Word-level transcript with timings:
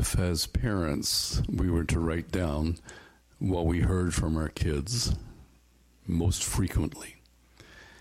if, 0.00 0.18
as 0.18 0.46
parents, 0.46 1.42
we 1.46 1.70
were 1.70 1.84
to 1.84 2.00
write 2.00 2.32
down 2.32 2.78
what 3.38 3.66
we 3.66 3.80
heard 3.80 4.14
from 4.14 4.34
our 4.38 4.48
kids 4.48 5.14
most 6.06 6.42
frequently. 6.42 7.16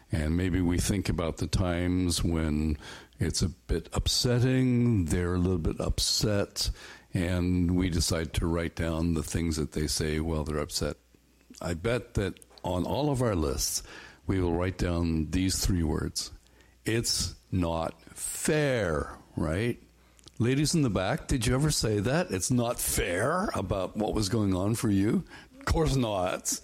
And 0.09 0.37
maybe 0.37 0.61
we 0.61 0.77
think 0.77 1.09
about 1.09 1.37
the 1.37 1.47
times 1.47 2.23
when 2.23 2.77
it's 3.19 3.41
a 3.41 3.49
bit 3.49 3.89
upsetting, 3.91 5.05
they're 5.05 5.35
a 5.35 5.39
little 5.39 5.57
bit 5.57 5.81
upset, 5.81 6.71
and 7.13 7.75
we 7.75 7.89
decide 7.89 8.31
to 8.35 8.47
write 8.47 8.75
down 8.75 9.13
the 9.13 9.23
things 9.23 9.57
that 9.57 9.73
they 9.73 9.87
say 9.87 10.21
while 10.21 10.45
they're 10.45 10.57
upset. 10.57 10.95
I 11.61 11.73
bet 11.73 12.13
that 12.13 12.39
on 12.63 12.85
all 12.85 13.11
of 13.11 13.21
our 13.21 13.35
lists, 13.35 13.83
we 14.25 14.39
will 14.39 14.53
write 14.53 14.77
down 14.77 15.31
these 15.31 15.63
three 15.65 15.83
words 15.83 16.31
It's 16.85 17.35
not 17.51 18.01
fair, 18.15 19.17
right? 19.35 19.83
Ladies 20.41 20.73
in 20.73 20.83
the 20.83 20.89
back, 20.89 21.27
did 21.27 21.45
you 21.45 21.53
ever 21.53 21.69
say 21.69 21.99
that? 21.99 22.31
It's 22.31 22.49
not 22.49 22.79
fair 22.79 23.49
about 23.55 23.97
what 23.97 24.13
was 24.13 24.29
going 24.29 24.55
on 24.55 24.73
for 24.73 24.89
you? 24.89 25.25
Of 25.59 25.65
course 25.65 25.97
not, 25.97 26.61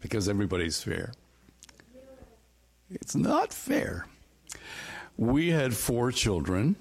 because 0.00 0.28
everybody's 0.28 0.82
fair. 0.82 1.12
It's 2.90 3.14
not 3.14 3.52
fair. 3.52 4.08
We 5.16 5.50
had 5.50 5.72
four 5.72 6.10
children, 6.10 6.74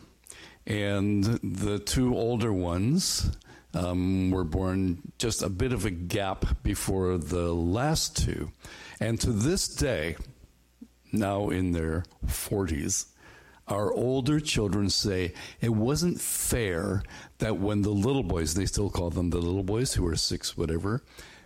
and 0.66 1.24
the 1.44 1.78
two 1.78 2.18
older 2.18 2.52
ones 2.52 3.38
um, 3.76 4.32
were 4.32 4.44
born 4.44 5.12
just 5.20 5.44
a 5.44 5.50
bit 5.50 5.74
of 5.74 5.86
a 5.86 5.92
gap 5.92 6.64
before 6.64 7.20
the 7.20 7.54
last 7.54 8.18
two. 8.18 8.52
And 9.00 9.22
to 9.22 9.32
this 9.32 9.68
day, 9.68 10.16
now 11.12 11.50
in 11.50 11.74
their 11.74 12.04
40s, 12.26 13.06
our 13.68 13.94
older 13.94 14.40
children 14.40 14.90
say 14.90 15.34
it 15.62 15.70
wasn't 15.70 16.20
fair 16.20 17.04
that 17.38 17.58
when 17.58 17.82
the 17.82 17.90
little 17.90 18.24
boys, 18.24 18.54
they 18.54 18.66
still 18.66 18.90
call 18.90 19.10
them 19.10 19.30
the 19.30 19.38
little 19.38 19.64
boys 19.64 19.94
who 19.94 20.06
are 20.08 20.16
six, 20.16 20.58
whatever, 20.58 21.04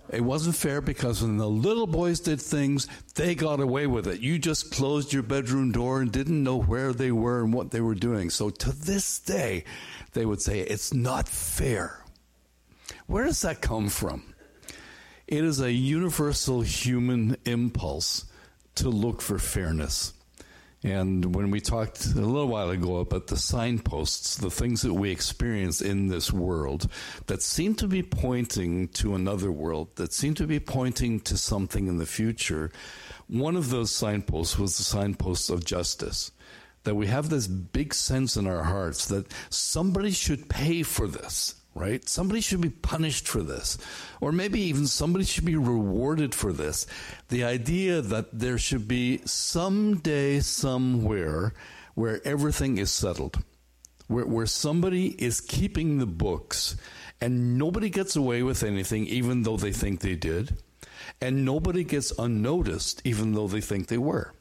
it 0.09 0.21
wasn't 0.21 0.55
fair 0.55 0.81
because 0.81 1.21
when 1.21 1.37
the 1.37 1.49
little 1.49 1.87
boys 1.87 2.19
did 2.19 2.39
things, 2.39 2.87
they 3.15 3.33
got 3.33 3.59
away 3.59 3.87
with 3.87 4.07
it. 4.07 4.21
You 4.21 4.37
just 4.37 4.71
closed 4.71 5.11
your 5.11 5.23
bedroom 5.23 5.71
door 5.71 6.01
and 6.01 6.11
didn't 6.11 6.43
know 6.43 6.61
where 6.61 6.93
they 6.93 7.11
were 7.11 7.43
and 7.43 7.53
what 7.53 7.71
they 7.71 7.81
were 7.81 7.95
doing. 7.95 8.29
So 8.29 8.49
to 8.49 8.71
this 8.71 9.19
day, 9.19 9.63
they 10.13 10.25
would 10.25 10.41
say, 10.41 10.59
it's 10.59 10.93
not 10.93 11.27
fair. 11.27 12.03
Where 13.07 13.25
does 13.25 13.41
that 13.41 13.61
come 13.61 13.89
from? 13.89 14.35
It 15.27 15.43
is 15.43 15.59
a 15.59 15.71
universal 15.71 16.61
human 16.61 17.37
impulse 17.45 18.25
to 18.75 18.89
look 18.89 19.21
for 19.21 19.39
fairness. 19.39 20.13
And 20.85 21.33
when 21.33 21.49
we 21.49 21.61
talked 21.61 22.05
a 22.05 22.19
little 22.19 22.47
while 22.47 22.69
ago 22.69 22.97
about 22.97 23.25
the 23.25 23.37
signposts, 23.37 24.35
the 24.35 24.51
things 24.51 24.83
that 24.83 24.93
we 24.93 25.09
experience 25.09 25.81
in 25.81 26.09
this 26.09 26.31
world 26.31 26.87
that 27.25 27.41
seem 27.41 27.73
to 27.77 27.87
be 27.87 28.03
pointing 28.03 28.89
to 28.89 29.15
another 29.15 29.51
world, 29.51 29.95
that 29.95 30.13
seem 30.13 30.35
to 30.35 30.45
be 30.45 30.59
pointing 30.59 31.21
to 31.21 31.37
something 31.37 31.87
in 31.87 31.97
the 31.97 32.05
future, 32.05 32.71
one 33.25 33.55
of 33.55 33.71
those 33.71 33.89
signposts 33.89 34.59
was 34.59 34.77
the 34.77 34.83
signpost 34.83 35.49
of 35.49 35.65
justice. 35.65 36.31
That 36.83 36.93
we 36.93 37.07
have 37.07 37.29
this 37.29 37.47
big 37.47 37.95
sense 37.95 38.37
in 38.37 38.45
our 38.45 38.61
hearts 38.61 39.07
that 39.07 39.25
somebody 39.49 40.11
should 40.11 40.49
pay 40.49 40.83
for 40.83 41.07
this 41.07 41.55
right? 41.75 42.07
Somebody 42.07 42.39
should 42.39 42.61
be 42.61 42.69
punished 42.69 43.27
for 43.27 43.43
this. 43.43 43.77
Or 44.21 44.31
maybe 44.31 44.61
even 44.61 44.87
somebody 44.87 45.25
should 45.25 45.45
be 45.45 45.57
rewarded 45.57 46.33
for 46.33 46.53
this. 46.53 46.87
The 47.27 47.43
idea 47.43 48.01
that 48.01 48.39
there 48.39 48.57
should 48.57 48.87
be 48.87 49.19
someday, 49.25 50.39
somewhere, 50.39 51.53
where 51.93 52.25
everything 52.25 52.77
is 52.77 52.91
settled, 52.91 53.43
where, 54.07 54.25
where 54.25 54.45
somebody 54.45 55.09
is 55.21 55.41
keeping 55.41 55.97
the 55.97 56.05
books 56.05 56.77
and 57.21 57.57
nobody 57.57 57.89
gets 57.89 58.15
away 58.15 58.41
with 58.41 58.63
anything, 58.63 59.05
even 59.07 59.43
though 59.43 59.57
they 59.57 59.71
think 59.71 59.99
they 59.99 60.15
did, 60.15 60.57
and 61.21 61.45
nobody 61.45 61.83
gets 61.83 62.11
unnoticed, 62.17 63.01
even 63.05 63.33
though 63.33 63.47
they 63.47 63.61
think 63.61 63.87
they 63.87 63.97
were. 63.97 64.33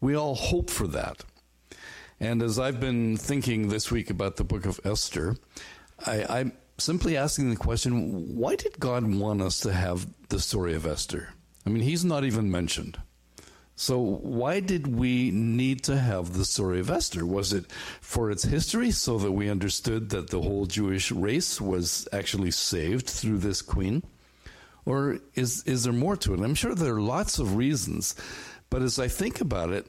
We 0.00 0.14
all 0.14 0.34
hope 0.34 0.70
for 0.70 0.86
that. 0.88 1.24
And 2.20 2.42
as 2.42 2.58
I've 2.58 2.80
been 2.80 3.16
thinking 3.16 3.68
this 3.68 3.90
week 3.90 4.10
about 4.10 4.36
the 4.36 4.44
book 4.44 4.66
of 4.66 4.80
Esther, 4.84 5.36
I, 6.06 6.52
simply 6.78 7.16
asking 7.16 7.50
the 7.50 7.56
question 7.56 8.36
why 8.36 8.56
did 8.56 8.78
God 8.78 9.04
want 9.04 9.42
us 9.42 9.60
to 9.60 9.72
have 9.72 10.06
the 10.28 10.40
story 10.40 10.74
of 10.74 10.86
Esther? 10.86 11.30
I 11.66 11.70
mean, 11.70 11.82
he's 11.82 12.04
not 12.04 12.24
even 12.24 12.50
mentioned. 12.50 12.98
So, 13.80 14.00
why 14.00 14.58
did 14.58 14.88
we 14.88 15.30
need 15.30 15.84
to 15.84 15.96
have 15.96 16.32
the 16.32 16.44
story 16.44 16.80
of 16.80 16.90
Esther? 16.90 17.24
Was 17.24 17.52
it 17.52 17.70
for 18.00 18.28
its 18.28 18.42
history 18.42 18.90
so 18.90 19.18
that 19.18 19.30
we 19.30 19.48
understood 19.48 20.10
that 20.10 20.30
the 20.30 20.40
whole 20.40 20.66
Jewish 20.66 21.12
race 21.12 21.60
was 21.60 22.08
actually 22.12 22.50
saved 22.50 23.06
through 23.08 23.38
this 23.38 23.62
queen? 23.62 24.02
Or 24.84 25.18
is, 25.34 25.62
is 25.62 25.84
there 25.84 25.92
more 25.92 26.16
to 26.16 26.34
it? 26.34 26.40
I'm 26.40 26.56
sure 26.56 26.74
there 26.74 26.96
are 26.96 27.00
lots 27.00 27.38
of 27.38 27.54
reasons. 27.54 28.16
But 28.68 28.82
as 28.82 28.98
I 28.98 29.06
think 29.06 29.40
about 29.40 29.70
it, 29.70 29.86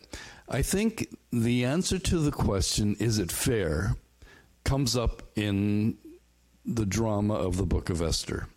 I 0.48 0.62
think 0.62 1.08
the 1.32 1.66
answer 1.66 1.98
to 1.98 2.20
the 2.20 2.32
question, 2.32 2.96
is 3.00 3.18
it 3.18 3.32
fair, 3.32 3.96
comes 4.66 4.96
up 4.96 5.24
in 5.36 5.98
the 6.76 6.86
drama 6.86 7.34
of 7.34 7.58
the 7.58 7.66
book 7.66 7.90
of 7.90 8.02
Esther. 8.02 8.48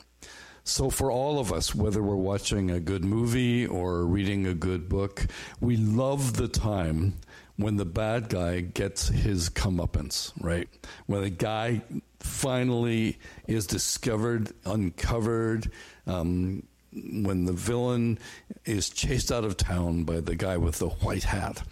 So, 0.64 0.90
for 0.90 1.10
all 1.10 1.40
of 1.40 1.52
us, 1.52 1.74
whether 1.74 2.02
we're 2.02 2.14
watching 2.14 2.70
a 2.70 2.78
good 2.78 3.04
movie 3.04 3.66
or 3.66 4.04
reading 4.04 4.46
a 4.46 4.54
good 4.54 4.88
book, 4.88 5.26
we 5.60 5.76
love 5.76 6.36
the 6.36 6.46
time 6.46 7.14
when 7.56 7.76
the 7.76 7.84
bad 7.84 8.28
guy 8.28 8.60
gets 8.60 9.08
his 9.08 9.50
comeuppance, 9.50 10.32
right? 10.40 10.68
When 11.06 11.22
the 11.22 11.30
guy 11.30 11.82
finally 12.20 13.18
is 13.48 13.66
discovered, 13.66 14.52
uncovered, 14.64 15.70
um, 16.06 16.62
when 16.92 17.46
the 17.46 17.52
villain 17.52 18.18
is 18.64 18.90
chased 18.90 19.32
out 19.32 19.44
of 19.44 19.56
town 19.56 20.04
by 20.04 20.20
the 20.20 20.36
guy 20.36 20.56
with 20.56 20.78
the 20.78 20.88
white 20.88 21.24
hat. 21.24 21.62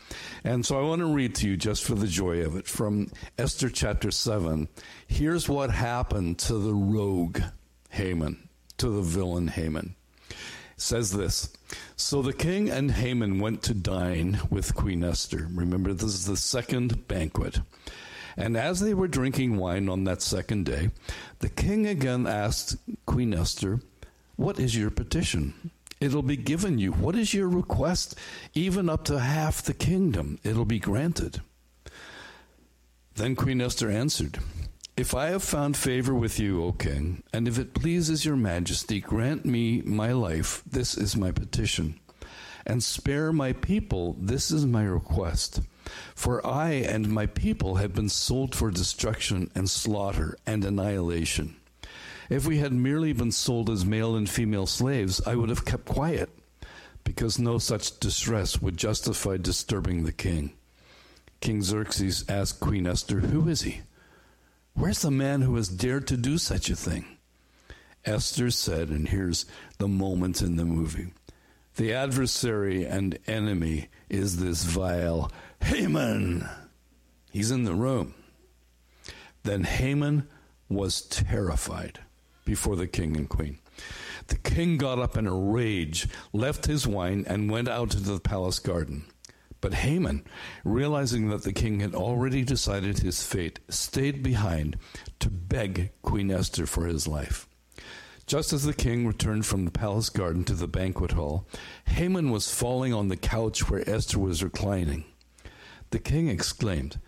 And 0.45 0.65
so 0.65 0.79
I 0.79 0.83
want 0.83 1.01
to 1.01 1.15
read 1.15 1.35
to 1.37 1.49
you, 1.49 1.57
just 1.57 1.85
for 1.85 1.95
the 1.95 2.07
joy 2.07 2.45
of 2.45 2.57
it, 2.57 2.67
from 2.67 3.11
Esther 3.39 3.69
chapter 3.69 4.11
7. 4.11 4.69
Here's 5.07 5.49
what 5.49 5.71
happened 5.71 6.39
to 6.41 6.55
the 6.55 6.75
rogue 6.75 7.41
Haman, 7.91 8.49
to 8.79 8.89
the 8.89 9.03
villain 9.03 9.49
Haman. 9.49 9.95
It 10.31 10.37
says 10.77 11.13
this 11.13 11.53
So 11.97 12.23
the 12.23 12.33
king 12.33 12.71
and 12.71 12.91
Haman 12.91 13.41
went 13.41 13.63
to 13.65 13.75
dine 13.75 14.41
with 14.49 14.75
Queen 14.75 15.05
Esther. 15.05 15.49
Remember, 15.53 15.93
this 15.93 16.15
is 16.15 16.27
the 16.27 16.37
second 16.37 17.07
banquet. 17.09 17.61
And 18.37 18.57
as 18.57 18.81
they 18.81 18.95
were 18.95 19.09
drinking 19.09 19.57
wine 19.57 19.89
on 19.89 20.05
that 20.05 20.23
second 20.23 20.65
day, 20.65 20.91
the 21.41 21.49
king 21.49 21.87
again 21.87 22.27
asked 22.27 22.77
Queen 23.05 23.35
Esther, 23.35 23.81
what 24.41 24.59
is 24.59 24.75
your 24.75 24.91
petition? 24.91 25.71
It'll 26.01 26.23
be 26.23 26.39
given 26.39 26.79
you. 26.79 26.93
What 26.93 27.15
is 27.15 27.35
your 27.35 27.47
request? 27.47 28.15
Even 28.55 28.89
up 28.89 29.05
to 29.05 29.19
half 29.19 29.63
the 29.63 29.75
kingdom, 29.75 30.39
it'll 30.43 30.65
be 30.65 30.79
granted. 30.79 31.43
Then 33.17 33.37
Queen 33.37 33.61
Esther 33.61 33.91
answered, 33.91 34.39
If 34.97 35.15
I 35.15 35.27
have 35.27 35.43
found 35.43 35.77
favor 35.77 36.15
with 36.15 36.41
you, 36.41 36.65
O 36.65 36.73
king, 36.73 37.23
and 37.35 37.47
if 37.47 37.59
it 37.59 37.75
pleases 37.75 38.25
your 38.25 38.37
majesty, 38.37 38.99
grant 38.99 39.45
me 39.45 39.83
my 39.83 40.13
life, 40.13 40.63
this 40.67 40.97
is 40.97 41.15
my 41.15 41.33
petition. 41.33 42.01
And 42.65 42.83
spare 42.83 43.35
my 43.35 43.53
people, 43.53 44.17
this 44.19 44.51
is 44.51 44.65
my 44.65 44.85
request. 44.85 45.61
For 46.15 46.45
I 46.47 46.71
and 46.71 47.11
my 47.11 47.27
people 47.27 47.75
have 47.75 47.93
been 47.93 48.09
sold 48.09 48.55
for 48.55 48.71
destruction 48.71 49.51
and 49.55 49.69
slaughter 49.69 50.39
and 50.47 50.65
annihilation. 50.65 51.60
If 52.31 52.47
we 52.47 52.59
had 52.59 52.73
merely 52.73 53.13
been 53.13 53.33
sold 53.33 53.69
as 53.69 53.85
male 53.85 54.15
and 54.15 54.31
female 54.31 54.67
slaves, 54.67 55.21
I 55.27 55.35
would 55.35 55.49
have 55.49 55.65
kept 55.65 55.85
quiet, 55.85 56.31
because 57.03 57.41
no 57.41 57.59
such 57.59 57.99
distress 57.99 58.63
would 58.63 58.77
justify 58.77 59.37
disturbing 59.37 60.05
the 60.05 60.13
king. 60.13 60.53
King 61.41 61.61
Xerxes 61.61 62.25
asked 62.29 62.61
Queen 62.61 62.87
Esther, 62.87 63.19
Who 63.19 63.49
is 63.49 63.63
he? 63.63 63.81
Where's 64.75 65.03
the 65.03 65.11
man 65.11 65.43
who 65.43 65.57
has 65.57 65.69
dared 65.69 66.07
to 66.07 66.17
do 66.17 66.39
such 66.39 66.71
a 66.71 66.77
thing? 66.77 67.05
Esther 68.05 68.53
said, 68.53 68.91
and 68.91 69.09
here's 69.09 69.45
the 69.79 69.89
moment 69.89 70.41
in 70.41 70.55
the 70.55 70.65
movie 70.65 71.13
The 71.75 71.93
adversary 71.93 72.87
and 72.87 73.19
enemy 73.27 73.89
is 74.09 74.37
this 74.37 74.63
vile 74.63 75.33
Haman. 75.63 76.49
He's 77.33 77.51
in 77.51 77.65
the 77.65 77.75
room. 77.75 78.15
Then 79.43 79.65
Haman 79.65 80.29
was 80.69 81.03
terrified 81.03 81.99
before 82.45 82.77
the 82.77 82.87
king 82.87 83.17
and 83.17 83.29
queen. 83.29 83.59
The 84.29 84.37
king 84.37 84.77
got 84.77 84.99
up 84.99 85.17
in 85.17 85.27
a 85.27 85.35
rage, 85.35 86.09
left 86.33 86.67
his 86.67 86.87
wine, 86.87 87.25
and 87.27 87.51
went 87.51 87.69
out 87.69 87.95
into 87.95 88.11
the 88.11 88.21
palace 88.21 88.59
garden. 88.59 89.05
But 89.61 89.75
Haman, 89.75 90.25
realizing 90.65 91.29
that 91.29 91.43
the 91.43 91.53
king 91.53 91.81
had 91.81 91.95
already 91.95 92.43
decided 92.45 92.99
his 92.99 93.23
fate, 93.23 93.61
stayed 93.69 94.23
behind 94.23 94.77
to 95.19 95.29
beg 95.29 95.93
Queen 96.03 96.31
Esther 96.31 96.67
for 96.67 96.87
his 96.87 97.07
life. 97.07 97.47
Just 98.27 98.53
as 98.53 98.65
the 98.65 98.73
king 98.73 99.07
returned 99.07 99.45
from 99.45 99.65
the 99.65 99.71
palace 99.71 100.09
garden 100.09 100.45
to 100.45 100.55
the 100.55 100.69
banquet 100.69 101.13
hall, 101.13 101.49
Haman 101.87 102.31
was 102.31 102.55
falling 102.55 102.95
on 102.95 103.09
the 103.09 103.17
couch 103.17 103.69
where 103.69 103.89
Esther 103.91 104.19
was 104.19 104.43
reclining. 104.43 105.05
The 105.91 105.99
king 105.99 106.29
exclaimed, 106.29 107.01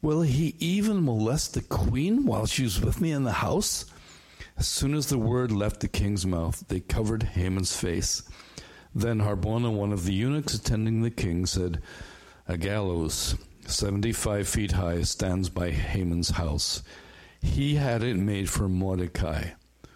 Will 0.00 0.22
he 0.22 0.56
even 0.58 1.04
molest 1.04 1.54
the 1.54 1.60
queen 1.60 2.24
while 2.24 2.46
she 2.46 2.64
was 2.64 2.80
with 2.80 3.00
me 3.00 3.12
in 3.12 3.24
the 3.24 3.32
house? 3.32 3.84
As 4.56 4.68
soon 4.68 4.94
as 4.94 5.06
the 5.06 5.18
word 5.18 5.50
left 5.50 5.80
the 5.80 5.88
king's 5.88 6.26
mouth, 6.26 6.64
they 6.68 6.80
covered 6.80 7.22
Haman's 7.22 7.76
face. 7.76 8.22
Then 8.94 9.20
Harbona, 9.20 9.72
one 9.72 9.92
of 9.92 10.04
the 10.04 10.12
eunuchs 10.12 10.54
attending 10.54 11.02
the 11.02 11.10
king, 11.10 11.46
said, 11.46 11.80
A 12.46 12.58
gallows, 12.58 13.36
75 13.66 14.46
feet 14.46 14.72
high, 14.72 15.02
stands 15.02 15.48
by 15.48 15.70
Haman's 15.70 16.30
house. 16.30 16.82
He 17.40 17.76
had 17.76 18.02
it 18.02 18.16
made 18.16 18.50
for 18.50 18.68
Mordecai, 18.68 19.50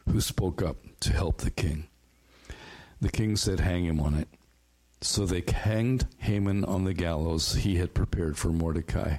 who 0.08 0.20
spoke 0.20 0.62
up 0.62 0.79
to 1.00 1.12
help 1.12 1.38
the 1.38 1.50
king. 1.50 1.87
The 3.00 3.11
king 3.11 3.37
said, 3.37 3.61
Hang 3.61 3.85
him 3.85 4.00
on 4.00 4.14
it. 4.14 4.29
So 5.02 5.26
they 5.26 5.44
hanged 5.47 6.06
Haman 6.19 6.64
on 6.64 6.85
the 6.85 6.94
gallows 6.94 7.55
he 7.55 7.76
had 7.76 7.94
prepared 7.94 8.38
for 8.38 8.49
Mordecai. 8.49 9.19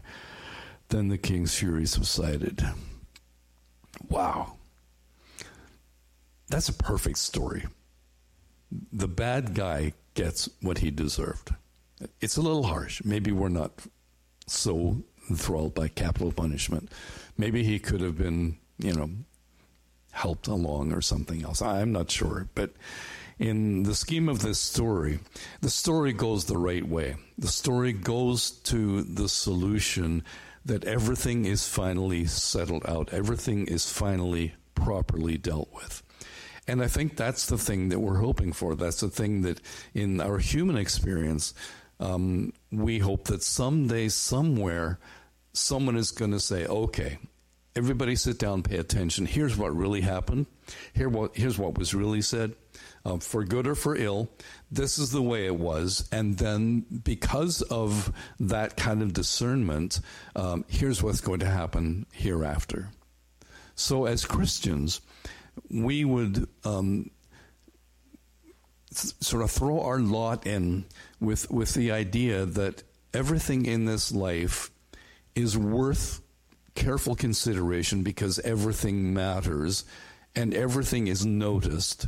Then 0.89 1.09
the 1.09 1.17
king's 1.17 1.53
fury 1.53 1.85
subsided. 1.85 2.65
Wow. 4.09 4.56
That's 6.49 6.69
a 6.69 6.73
perfect 6.73 7.17
story. 7.17 7.65
The 8.91 9.07
bad 9.07 9.53
guy 9.53 9.93
gets 10.13 10.49
what 10.61 10.79
he 10.79 10.91
deserved. 10.91 11.53
It's 12.21 12.37
a 12.37 12.41
little 12.41 12.63
harsh. 12.63 13.01
Maybe 13.03 13.31
we're 13.31 13.49
not 13.49 13.71
so 14.45 15.03
enthralled 15.29 15.73
by 15.73 15.87
capital 15.87 16.31
punishment. 16.31 16.91
Maybe 17.37 17.63
he 17.63 17.79
could 17.79 18.01
have 18.01 18.17
been, 18.17 18.57
you 18.77 18.93
know, 18.93 19.09
helped 20.11 20.47
along 20.47 20.93
or 20.93 21.01
something 21.01 21.43
else. 21.43 21.61
I'm 21.61 21.91
not 21.91 22.09
sure. 22.09 22.49
But 22.55 22.71
in 23.39 23.83
the 23.83 23.95
scheme 23.95 24.29
of 24.29 24.41
this 24.41 24.59
story, 24.59 25.19
the 25.61 25.69
story 25.69 26.13
goes 26.13 26.45
the 26.45 26.57
right 26.57 26.87
way. 26.87 27.17
The 27.37 27.47
story 27.47 27.93
goes 27.93 28.51
to 28.51 29.03
the 29.03 29.29
solution 29.29 30.23
that 30.65 30.85
everything 30.85 31.45
is 31.45 31.67
finally 31.67 32.25
settled 32.25 32.85
out, 32.87 33.13
everything 33.13 33.67
is 33.67 33.89
finally 33.89 34.55
properly 34.75 35.37
dealt 35.37 35.69
with. 35.73 36.03
And 36.67 36.83
I 36.83 36.87
think 36.87 37.15
that's 37.15 37.45
the 37.45 37.57
thing 37.57 37.89
that 37.89 37.99
we're 37.99 38.19
hoping 38.19 38.51
for. 38.51 38.75
That's 38.75 38.99
the 38.99 39.09
thing 39.09 39.41
that 39.41 39.61
in 39.93 40.19
our 40.19 40.37
human 40.37 40.77
experience, 40.77 41.53
um, 41.99 42.53
we 42.71 42.99
hope 42.99 43.25
that 43.25 43.41
someday, 43.41 44.09
somewhere, 44.09 44.99
someone 45.53 45.95
is 45.95 46.11
going 46.11 46.31
to 46.31 46.39
say, 46.39 46.65
okay, 46.65 47.19
everybody 47.75 48.15
sit 48.15 48.39
down, 48.39 48.63
pay 48.63 48.77
attention. 48.77 49.25
Here's 49.25 49.55
what 49.55 49.75
really 49.75 50.01
happened. 50.01 50.47
Here 50.93 51.07
what, 51.07 51.37
here's 51.37 51.57
what 51.57 51.77
was 51.77 51.93
really 51.93 52.21
said. 52.21 52.53
Uh, 53.05 53.17
for 53.17 53.45
good 53.45 53.67
or 53.67 53.75
for 53.75 53.95
ill, 53.95 54.29
this 54.69 54.97
is 54.97 55.11
the 55.11 55.21
way 55.21 55.45
it 55.45 55.55
was. 55.55 56.09
And 56.11 56.37
then, 56.37 56.81
because 57.03 57.61
of 57.61 58.11
that 58.41 58.75
kind 58.75 59.01
of 59.01 59.13
discernment, 59.13 60.01
um, 60.35 60.65
here's 60.67 61.01
what's 61.01 61.21
going 61.21 61.39
to 61.39 61.45
happen 61.45 62.05
hereafter. 62.11 62.89
So, 63.75 64.05
as 64.05 64.25
Christians, 64.25 64.99
we 65.69 66.05
would 66.05 66.47
um, 66.63 67.11
th- 68.93 69.13
sort 69.21 69.43
of 69.43 69.51
throw 69.51 69.81
our 69.81 69.99
lot 69.99 70.45
in 70.45 70.85
with, 71.19 71.49
with 71.51 71.73
the 71.73 71.91
idea 71.91 72.45
that 72.45 72.83
everything 73.13 73.65
in 73.65 73.85
this 73.85 74.11
life 74.11 74.71
is 75.35 75.57
worth 75.57 76.21
careful 76.75 77.15
consideration 77.15 78.03
because 78.03 78.39
everything 78.39 79.13
matters 79.13 79.83
and 80.35 80.53
everything 80.53 81.07
is 81.07 81.25
noticed, 81.25 82.07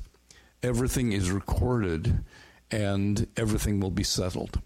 everything 0.61 1.11
is 1.11 1.31
recorded, 1.31 2.23
and 2.69 3.27
everything 3.35 3.79
will 3.79 3.91
be 3.91 4.03
settled. 4.03 4.61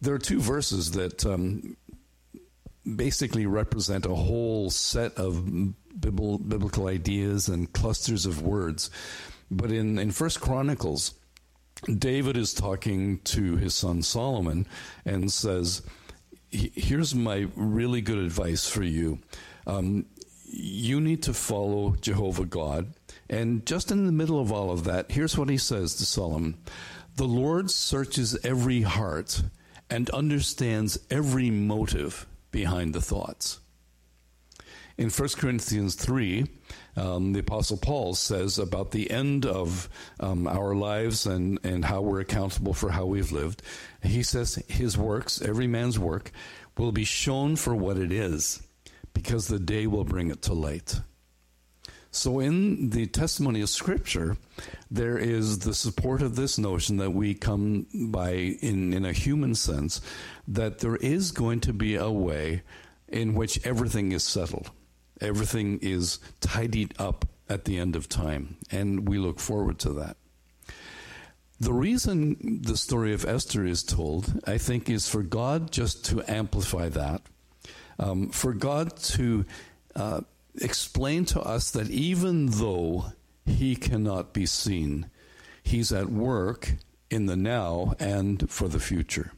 There 0.00 0.14
are 0.14 0.18
two 0.18 0.40
verses 0.40 0.92
that 0.92 1.26
um, 1.26 1.76
basically 2.96 3.44
represent 3.44 4.06
a 4.06 4.14
whole 4.14 4.70
set 4.70 5.14
of 5.18 5.46
biblical 5.98 6.88
ideas 6.88 7.48
and 7.48 7.72
clusters 7.72 8.26
of 8.26 8.42
words. 8.42 8.90
But 9.50 9.72
in, 9.72 9.98
in 9.98 10.12
First 10.12 10.40
Chronicles, 10.40 11.14
David 11.86 12.36
is 12.36 12.54
talking 12.54 13.18
to 13.20 13.56
his 13.56 13.74
son 13.74 14.02
Solomon 14.02 14.66
and 15.04 15.32
says, 15.32 15.82
Here's 16.50 17.14
my 17.14 17.46
really 17.54 18.00
good 18.00 18.18
advice 18.18 18.68
for 18.68 18.82
you. 18.82 19.20
Um, 19.66 20.06
you 20.44 21.00
need 21.00 21.22
to 21.24 21.34
follow 21.34 21.94
Jehovah 22.00 22.44
God. 22.44 22.94
And 23.28 23.64
just 23.64 23.92
in 23.92 24.06
the 24.06 24.12
middle 24.12 24.40
of 24.40 24.50
all 24.50 24.72
of 24.72 24.84
that, 24.84 25.12
here's 25.12 25.38
what 25.38 25.48
he 25.48 25.56
says 25.56 25.94
to 25.96 26.06
Solomon 26.06 26.58
The 27.16 27.26
Lord 27.26 27.70
searches 27.70 28.36
every 28.44 28.82
heart 28.82 29.42
and 29.88 30.10
understands 30.10 30.98
every 31.10 31.50
motive 31.50 32.26
behind 32.50 32.94
the 32.94 33.00
thoughts. 33.00 33.60
In 35.00 35.08
1 35.08 35.28
Corinthians 35.38 35.94
3, 35.94 36.44
um, 36.94 37.32
the 37.32 37.40
Apostle 37.40 37.78
Paul 37.78 38.12
says 38.12 38.58
about 38.58 38.90
the 38.90 39.10
end 39.10 39.46
of 39.46 39.88
um, 40.20 40.46
our 40.46 40.74
lives 40.74 41.24
and, 41.24 41.58
and 41.64 41.86
how 41.86 42.02
we're 42.02 42.20
accountable 42.20 42.74
for 42.74 42.90
how 42.90 43.06
we've 43.06 43.32
lived. 43.32 43.62
He 44.02 44.22
says 44.22 44.62
his 44.68 44.98
works, 44.98 45.40
every 45.40 45.66
man's 45.66 45.98
work, 45.98 46.32
will 46.76 46.92
be 46.92 47.04
shown 47.04 47.56
for 47.56 47.74
what 47.74 47.96
it 47.96 48.12
is 48.12 48.62
because 49.14 49.48
the 49.48 49.58
day 49.58 49.86
will 49.86 50.04
bring 50.04 50.30
it 50.30 50.42
to 50.42 50.52
light. 50.52 51.00
So, 52.10 52.38
in 52.38 52.90
the 52.90 53.06
testimony 53.06 53.62
of 53.62 53.70
Scripture, 53.70 54.36
there 54.90 55.16
is 55.16 55.60
the 55.60 55.72
support 55.72 56.20
of 56.20 56.36
this 56.36 56.58
notion 56.58 56.98
that 56.98 57.12
we 57.12 57.32
come 57.32 57.86
by 57.94 58.32
in, 58.32 58.92
in 58.92 59.06
a 59.06 59.14
human 59.14 59.54
sense 59.54 60.02
that 60.46 60.80
there 60.80 60.96
is 60.96 61.32
going 61.32 61.60
to 61.60 61.72
be 61.72 61.94
a 61.94 62.10
way 62.10 62.60
in 63.08 63.32
which 63.32 63.64
everything 63.66 64.12
is 64.12 64.24
settled, 64.24 64.70
everything 65.20 65.78
is 65.82 66.18
tidied 66.40 66.94
up 66.98 67.26
at 67.48 67.64
the 67.64 67.78
end 67.78 67.96
of 67.96 68.08
time, 68.08 68.56
and 68.70 69.08
we 69.08 69.18
look 69.18 69.40
forward 69.40 69.78
to 69.80 69.92
that. 69.94 70.16
The 71.58 71.72
reason 71.74 72.62
the 72.62 72.76
story 72.76 73.12
of 73.12 73.26
Esther 73.26 73.66
is 73.66 73.82
told, 73.82 74.40
I 74.46 74.56
think, 74.56 74.88
is 74.88 75.08
for 75.08 75.22
God 75.22 75.70
just 75.70 76.06
to 76.06 76.22
amplify 76.26 76.88
that, 76.88 77.22
um, 77.98 78.30
for 78.30 78.54
God 78.54 78.96
to 78.96 79.44
uh, 79.94 80.22
explain 80.60 81.26
to 81.26 81.40
us 81.40 81.70
that 81.72 81.90
even 81.90 82.46
though 82.46 83.12
he 83.44 83.76
cannot 83.76 84.32
be 84.32 84.46
seen, 84.46 85.10
he's 85.62 85.92
at 85.92 86.08
work 86.08 86.76
in 87.10 87.26
the 87.26 87.36
now 87.36 87.94
and 87.98 88.48
for 88.50 88.68
the 88.68 88.80
future. 88.80 89.32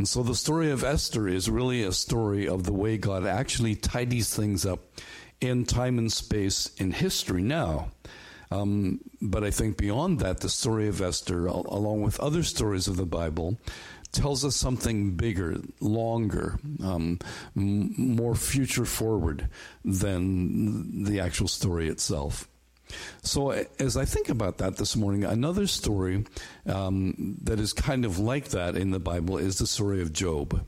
And 0.00 0.08
so 0.08 0.22
the 0.22 0.34
story 0.34 0.70
of 0.70 0.82
Esther 0.82 1.28
is 1.28 1.50
really 1.50 1.82
a 1.82 1.92
story 1.92 2.48
of 2.48 2.64
the 2.64 2.72
way 2.72 2.96
God 2.96 3.26
actually 3.26 3.74
tidies 3.76 4.34
things 4.34 4.64
up 4.64 4.80
in 5.42 5.66
time 5.66 5.98
and 5.98 6.10
space 6.10 6.70
in 6.78 6.90
history 6.90 7.42
now. 7.42 7.90
Um, 8.50 9.00
but 9.20 9.44
I 9.44 9.50
think 9.50 9.76
beyond 9.76 10.20
that, 10.20 10.40
the 10.40 10.48
story 10.48 10.88
of 10.88 11.02
Esther, 11.02 11.44
along 11.44 12.00
with 12.00 12.18
other 12.18 12.42
stories 12.44 12.88
of 12.88 12.96
the 12.96 13.04
Bible, 13.04 13.58
tells 14.10 14.42
us 14.42 14.56
something 14.56 15.16
bigger, 15.16 15.60
longer, 15.80 16.58
um, 16.82 17.18
m- 17.54 17.92
more 17.98 18.34
future 18.34 18.86
forward 18.86 19.50
than 19.84 21.04
the 21.04 21.20
actual 21.20 21.46
story 21.46 21.88
itself. 21.88 22.48
So, 23.22 23.50
as 23.78 23.96
I 23.96 24.04
think 24.04 24.28
about 24.28 24.58
that 24.58 24.76
this 24.76 24.96
morning, 24.96 25.24
another 25.24 25.66
story 25.66 26.24
um, 26.66 27.36
that 27.42 27.60
is 27.60 27.72
kind 27.72 28.04
of 28.04 28.18
like 28.18 28.48
that 28.48 28.76
in 28.76 28.90
the 28.90 29.00
Bible 29.00 29.38
is 29.38 29.58
the 29.58 29.66
story 29.66 30.00
of 30.02 30.12
Job. 30.12 30.64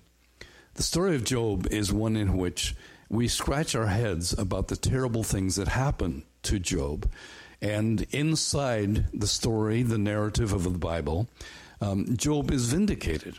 The 0.75 0.83
story 0.83 1.14
of 1.14 1.25
Job 1.25 1.67
is 1.71 1.93
one 1.93 2.17
in 2.17 2.37
which 2.37 2.75
we 3.11 3.29
scratch 3.29 3.75
our 3.75 3.87
heads 3.87 4.33
about 4.33 4.69
the 4.69 4.76
terrible 4.76 5.23
things 5.23 5.57
that 5.57 5.69
happen 5.69 6.25
to 6.45 6.59
Job. 6.59 7.11
And 7.61 8.07
inside 8.11 9.07
the 9.12 9.26
story, 9.26 9.83
the 9.83 9.99
narrative 9.99 10.52
of 10.52 10.64
the 10.64 10.71
Bible, 10.71 11.29
um, 11.81 12.17
Job 12.17 12.50
is 12.50 12.73
vindicated. 12.73 13.37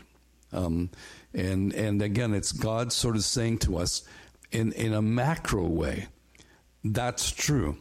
Um, 0.52 0.90
and, 1.34 1.74
and 1.74 2.00
again, 2.00 2.32
it's 2.32 2.52
God 2.52 2.92
sort 2.92 3.16
of 3.16 3.24
saying 3.24 3.58
to 3.58 3.76
us 3.76 4.04
in, 4.52 4.72
in 4.72 4.94
a 4.94 5.02
macro 5.02 5.66
way, 5.66 6.06
that's 6.84 7.32
true. 7.32 7.76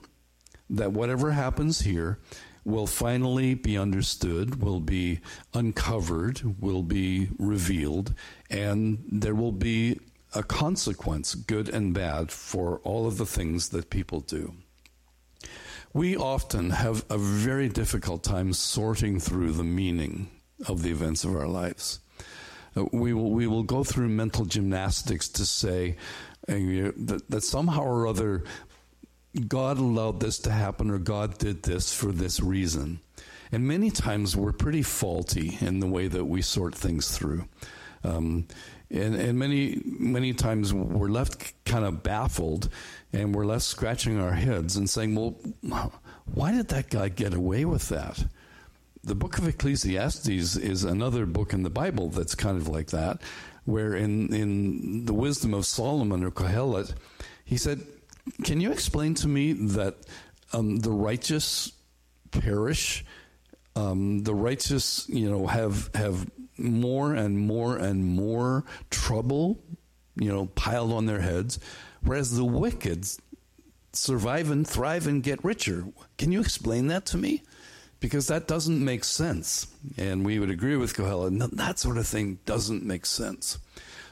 That 0.70 0.91
whatever 0.91 1.32
happens 1.32 1.82
here 1.82 2.20
will 2.65 2.88
finally 2.88 3.53
be 3.53 3.77
understood, 3.77 4.62
will 4.62 4.79
be 4.79 5.20
uncovered, 5.53 6.41
will 6.60 6.84
be 6.84 7.29
revealed, 7.38 8.13
and 8.50 9.03
there 9.12 9.36
will 9.36 9.51
be 9.51 10.00
a 10.34 10.43
consequence, 10.43 11.36
good 11.36 11.70
and 11.70 11.93
bad, 11.93 12.32
for 12.32 12.79
all 12.84 13.05
of 13.05 13.17
the 13.17 13.25
things 13.25 13.70
that 13.70 13.89
people 13.89 14.22
do. 14.22 14.53
We 15.93 16.15
often 16.17 16.72
have 16.72 17.05
a 17.10 17.17
very 17.17 17.70
difficult 17.70 18.24
time 18.24 18.53
sorting 18.53 19.20
through 19.20 19.51
the 19.51 19.63
meaning 19.63 20.29
of 20.67 20.82
the 20.82 20.89
events 20.89 21.24
of 21.24 21.36
our 21.36 21.48
lives. 21.48 22.00
Uh, 22.75 22.86
we 22.91 23.13
will 23.13 23.29
we 23.32 23.46
will 23.46 23.62
go 23.62 23.84
through 23.84 24.10
mental 24.10 24.46
gymnastics 24.46 25.27
to 25.29 25.46
say 25.46 25.98
uh, 26.48 26.55
that, 26.55 27.25
that 27.29 27.41
somehow 27.43 27.84
or 27.84 28.08
other 28.08 28.43
God 29.47 29.77
allowed 29.77 30.19
this 30.19 30.39
to 30.39 30.51
happen 30.51 30.89
or 30.89 30.99
God 30.99 31.37
did 31.37 31.63
this 31.63 31.93
for 31.93 32.11
this 32.11 32.39
reason. 32.39 32.99
And 33.51 33.67
many 33.67 33.91
times 33.91 34.35
we're 34.35 34.51
pretty 34.51 34.83
faulty 34.83 35.57
in 35.61 35.79
the 35.79 35.87
way 35.87 36.07
that 36.07 36.25
we 36.25 36.41
sort 36.41 36.75
things 36.75 37.17
through. 37.17 37.45
Um, 38.03 38.47
And, 38.91 39.15
and 39.15 39.39
many, 39.39 39.81
many 39.85 40.33
times 40.33 40.71
we're 40.71 41.09
left 41.09 41.53
kind 41.65 41.83
of 41.83 42.03
baffled 42.03 42.69
and 43.11 43.33
we're 43.33 43.45
left 43.45 43.63
scratching 43.63 44.19
our 44.19 44.33
heads 44.33 44.75
and 44.75 44.87
saying, 44.87 45.15
well, 45.15 45.35
why 46.25 46.51
did 46.51 46.67
that 46.67 46.91
guy 46.91 47.09
get 47.09 47.33
away 47.33 47.65
with 47.65 47.89
that? 47.89 48.23
The 49.03 49.15
book 49.15 49.39
of 49.39 49.47
Ecclesiastes 49.47 50.55
is 50.57 50.83
another 50.83 51.25
book 51.25 51.53
in 51.53 51.63
the 51.63 51.71
Bible 51.71 52.09
that's 52.09 52.35
kind 52.35 52.55
of 52.55 52.67
like 52.67 52.91
that, 52.91 53.21
where 53.65 53.95
in, 53.95 54.31
in 54.31 55.05
the 55.05 55.13
wisdom 55.13 55.55
of 55.55 55.65
Solomon 55.65 56.23
or 56.23 56.31
Kohelet, 56.31 56.93
he 57.45 57.57
said, 57.57 57.81
Can 58.44 58.62
you 58.62 58.72
explain 58.72 59.13
to 59.15 59.27
me 59.27 59.53
that 59.53 59.98
um, 60.53 60.77
the 60.77 60.92
righteous 60.92 61.72
perish? 62.32 63.06
Um, 63.75 64.20
the 64.20 64.36
righteous, 64.36 65.08
you 65.10 65.30
know, 65.30 65.48
have 65.48 65.89
have 65.96 66.30
more 66.58 67.13
and 67.13 67.38
more 67.39 67.77
and 67.77 68.06
more 68.06 68.63
trouble, 68.89 69.63
you 70.15 70.32
know, 70.32 70.46
piled 70.48 70.94
on 70.94 71.06
their 71.06 71.22
heads, 71.22 71.60
whereas 72.03 72.36
the 72.36 72.46
wicked 72.46 73.08
survive 73.94 74.51
and 74.51 74.68
thrive 74.68 75.08
and 75.08 75.24
get 75.24 75.44
richer. 75.44 75.86
Can 76.18 76.32
you 76.32 76.39
explain 76.39 76.88
that 76.88 77.06
to 77.08 77.18
me? 77.18 77.44
Because 78.00 78.27
that 78.27 78.48
doesn't 78.48 78.84
make 78.84 79.03
sense. 79.03 79.68
And 79.98 80.25
we 80.25 80.39
would 80.39 80.50
agree 80.50 80.75
with 80.75 80.94
Kohelet, 80.94 81.56
that 81.56 81.80
sort 81.80 81.98
of 81.98 82.06
thing 82.06 82.39
doesn't 82.46 82.84
make 82.84 83.06
sense. 83.06 83.58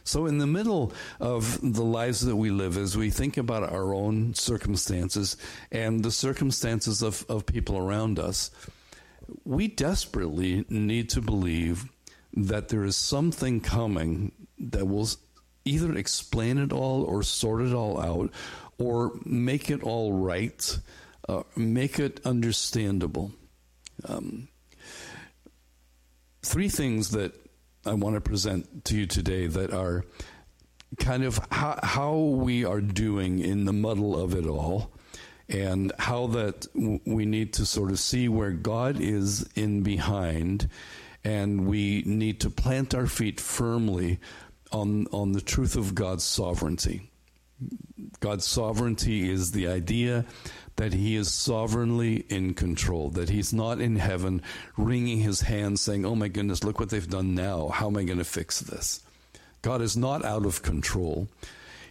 So, 0.04 0.26
in 0.26 0.38
the 0.38 0.48
middle 0.48 0.94
of 1.20 1.60
the 1.62 1.84
lives 1.84 2.22
that 2.22 2.36
we 2.36 2.50
live, 2.50 2.78
as 2.78 2.98
we 2.98 3.10
think 3.10 3.38
about 3.38 3.72
our 3.72 3.94
own 3.94 4.34
circumstances 4.34 5.38
and 5.72 6.04
the 6.04 6.12
circumstances 6.12 7.02
of, 7.02 7.26
of 7.30 7.46
people 7.46 7.78
around 7.78 8.20
us, 8.20 8.52
we 9.46 9.68
desperately 9.68 10.66
need 10.70 11.10
to 11.10 11.22
believe 11.22 11.86
that 12.34 12.70
there 12.70 12.84
is 12.84 12.96
something 12.96 13.62
coming 13.62 14.32
that 14.58 14.88
will 14.88 15.08
either 15.66 15.96
explain 15.96 16.58
it 16.58 16.72
all 16.72 17.04
or 17.04 17.24
sort 17.24 17.62
it 17.62 17.74
all 17.74 18.00
out 18.02 18.32
or 18.78 19.12
make 19.26 19.70
it 19.70 19.84
all 19.84 20.14
right, 20.14 20.80
uh, 21.30 21.44
make 21.56 22.00
it 22.00 22.20
understandable. 22.26 23.32
Um, 24.06 24.48
three 26.42 26.70
things 26.70 27.12
that 27.12 27.34
I 27.86 27.94
want 27.94 28.16
to 28.16 28.22
present 28.22 28.86
to 28.86 28.96
you 28.96 29.08
today 29.08 29.48
that 29.48 29.74
are 29.74 30.04
kind 31.00 31.24
of 31.24 31.40
how, 31.52 31.80
how 31.82 32.18
we 32.18 32.64
are 32.64 32.82
doing 32.82 33.40
in 33.40 33.66
the 33.66 33.74
muddle 33.74 34.20
of 34.20 34.36
it 34.36 34.46
all 34.46 34.92
and 35.50 35.92
how 35.98 36.28
that 36.28 36.68
we 36.76 37.26
need 37.26 37.54
to 37.54 37.66
sort 37.66 37.92
of 37.92 38.00
see 38.00 38.28
where 38.28 38.52
God 38.52 39.00
is 39.00 39.50
in 39.56 39.82
behind 39.82 40.70
and 41.24 41.68
we 41.68 42.04
need 42.06 42.40
to 42.42 42.50
plant 42.50 42.94
our 42.94 43.08
feet 43.08 43.40
firmly 43.40 44.20
on 44.72 45.08
on 45.12 45.34
the 45.34 45.42
truth 45.42 45.76
of 45.76 45.94
God's 45.94 46.24
sovereignty. 46.24 47.10
God's 48.20 48.46
sovereignty 48.46 49.30
is 49.30 49.52
the 49.52 49.68
idea 49.68 50.26
that 50.82 50.94
he 50.94 51.16
is 51.16 51.32
sovereignly 51.32 52.26
in 52.28 52.56
control, 52.56 53.12
that 53.12 53.30
he's 53.30 53.54
not 53.54 53.80
in 53.80 53.98
heaven 53.98 54.42
wringing 54.76 55.20
his 55.20 55.42
hands 55.42 55.80
saying, 55.80 56.04
"Oh 56.04 56.16
my 56.16 56.28
goodness, 56.28 56.64
look 56.64 56.80
what 56.80 56.90
they've 56.90 57.08
done 57.08 57.36
now. 57.36 57.68
How 57.68 57.86
am 57.86 57.98
I 57.98 58.04
going 58.04 58.18
to 58.18 58.24
fix 58.24 58.60
this?" 58.60 59.02
God 59.62 59.84
is 59.84 59.96
not 59.96 60.26
out 60.26 60.44
of 60.44 60.64
control. 60.64 61.28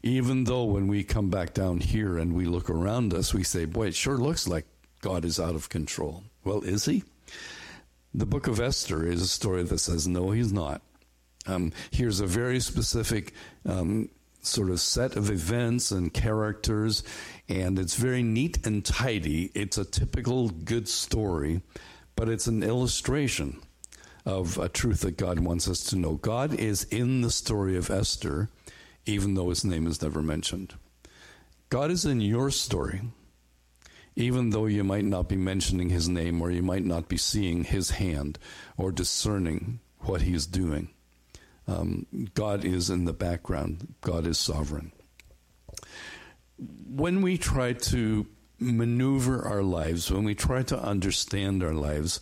Even 0.02 0.42
though 0.42 0.64
when 0.64 0.88
we 0.88 1.04
come 1.04 1.30
back 1.30 1.54
down 1.54 1.78
here 1.78 2.18
and 2.18 2.34
we 2.34 2.46
look 2.46 2.68
around 2.68 3.14
us, 3.14 3.32
we 3.32 3.44
say, 3.44 3.64
"Boy, 3.64 3.86
it 3.86 3.94
sure 3.94 4.18
looks 4.18 4.48
like 4.48 4.66
God 5.02 5.24
is 5.24 5.38
out 5.38 5.54
of 5.54 5.68
control." 5.68 6.24
Well, 6.42 6.62
is 6.62 6.86
he? 6.86 7.04
The 8.12 8.26
book 8.26 8.48
of 8.48 8.58
Esther 8.58 9.06
is 9.06 9.22
a 9.22 9.28
story 9.28 9.62
that 9.62 9.78
says, 9.78 10.08
no, 10.08 10.32
he's 10.32 10.52
not. 10.52 10.82
Um, 11.46 11.72
here's 11.92 12.18
a 12.18 12.26
very 12.26 12.58
specific 12.58 13.34
um, 13.64 14.08
sort 14.42 14.70
of 14.70 14.80
set 14.80 15.16
of 15.16 15.30
events 15.30 15.90
and 15.90 16.12
characters, 16.12 17.02
and 17.48 17.78
it's 17.78 17.96
very 17.96 18.22
neat 18.22 18.66
and 18.66 18.84
tidy. 18.84 19.50
It's 19.54 19.78
a 19.78 19.84
typical 19.84 20.50
good 20.50 20.88
story, 20.88 21.62
but 22.16 22.28
it's 22.28 22.46
an 22.46 22.62
illustration 22.62 23.60
of 24.24 24.58
a 24.58 24.68
truth 24.68 25.00
that 25.00 25.16
God 25.16 25.40
wants 25.40 25.68
us 25.68 25.82
to 25.84 25.96
know. 25.96 26.14
God 26.14 26.54
is 26.54 26.84
in 26.84 27.20
the 27.20 27.30
story 27.30 27.76
of 27.76 27.90
Esther, 27.90 28.48
even 29.06 29.34
though 29.34 29.48
his 29.48 29.64
name 29.64 29.86
is 29.86 30.02
never 30.02 30.22
mentioned. 30.22 30.74
God 31.68 31.90
is 31.90 32.04
in 32.04 32.20
your 32.20 32.50
story 32.50 33.02
even 34.16 34.50
though 34.50 34.66
you 34.66 34.84
might 34.84 35.04
not 35.04 35.28
be 35.28 35.36
mentioning 35.36 35.88
his 35.88 36.08
name 36.08 36.42
or 36.42 36.50
you 36.50 36.62
might 36.62 36.84
not 36.84 37.08
be 37.08 37.16
seeing 37.16 37.64
his 37.64 37.90
hand 37.90 38.38
or 38.76 38.92
discerning 38.92 39.80
what 40.00 40.22
he's 40.22 40.46
doing. 40.46 40.88
Um, 41.70 42.06
God 42.34 42.64
is 42.64 42.90
in 42.90 43.04
the 43.04 43.12
background, 43.12 43.94
God 44.00 44.26
is 44.26 44.38
sovereign. 44.38 44.90
When 46.58 47.22
we 47.22 47.38
try 47.38 47.74
to 47.74 48.26
maneuver 48.58 49.46
our 49.46 49.62
lives, 49.62 50.10
when 50.10 50.24
we 50.24 50.34
try 50.34 50.64
to 50.64 50.78
understand 50.78 51.62
our 51.62 51.72
lives, 51.72 52.20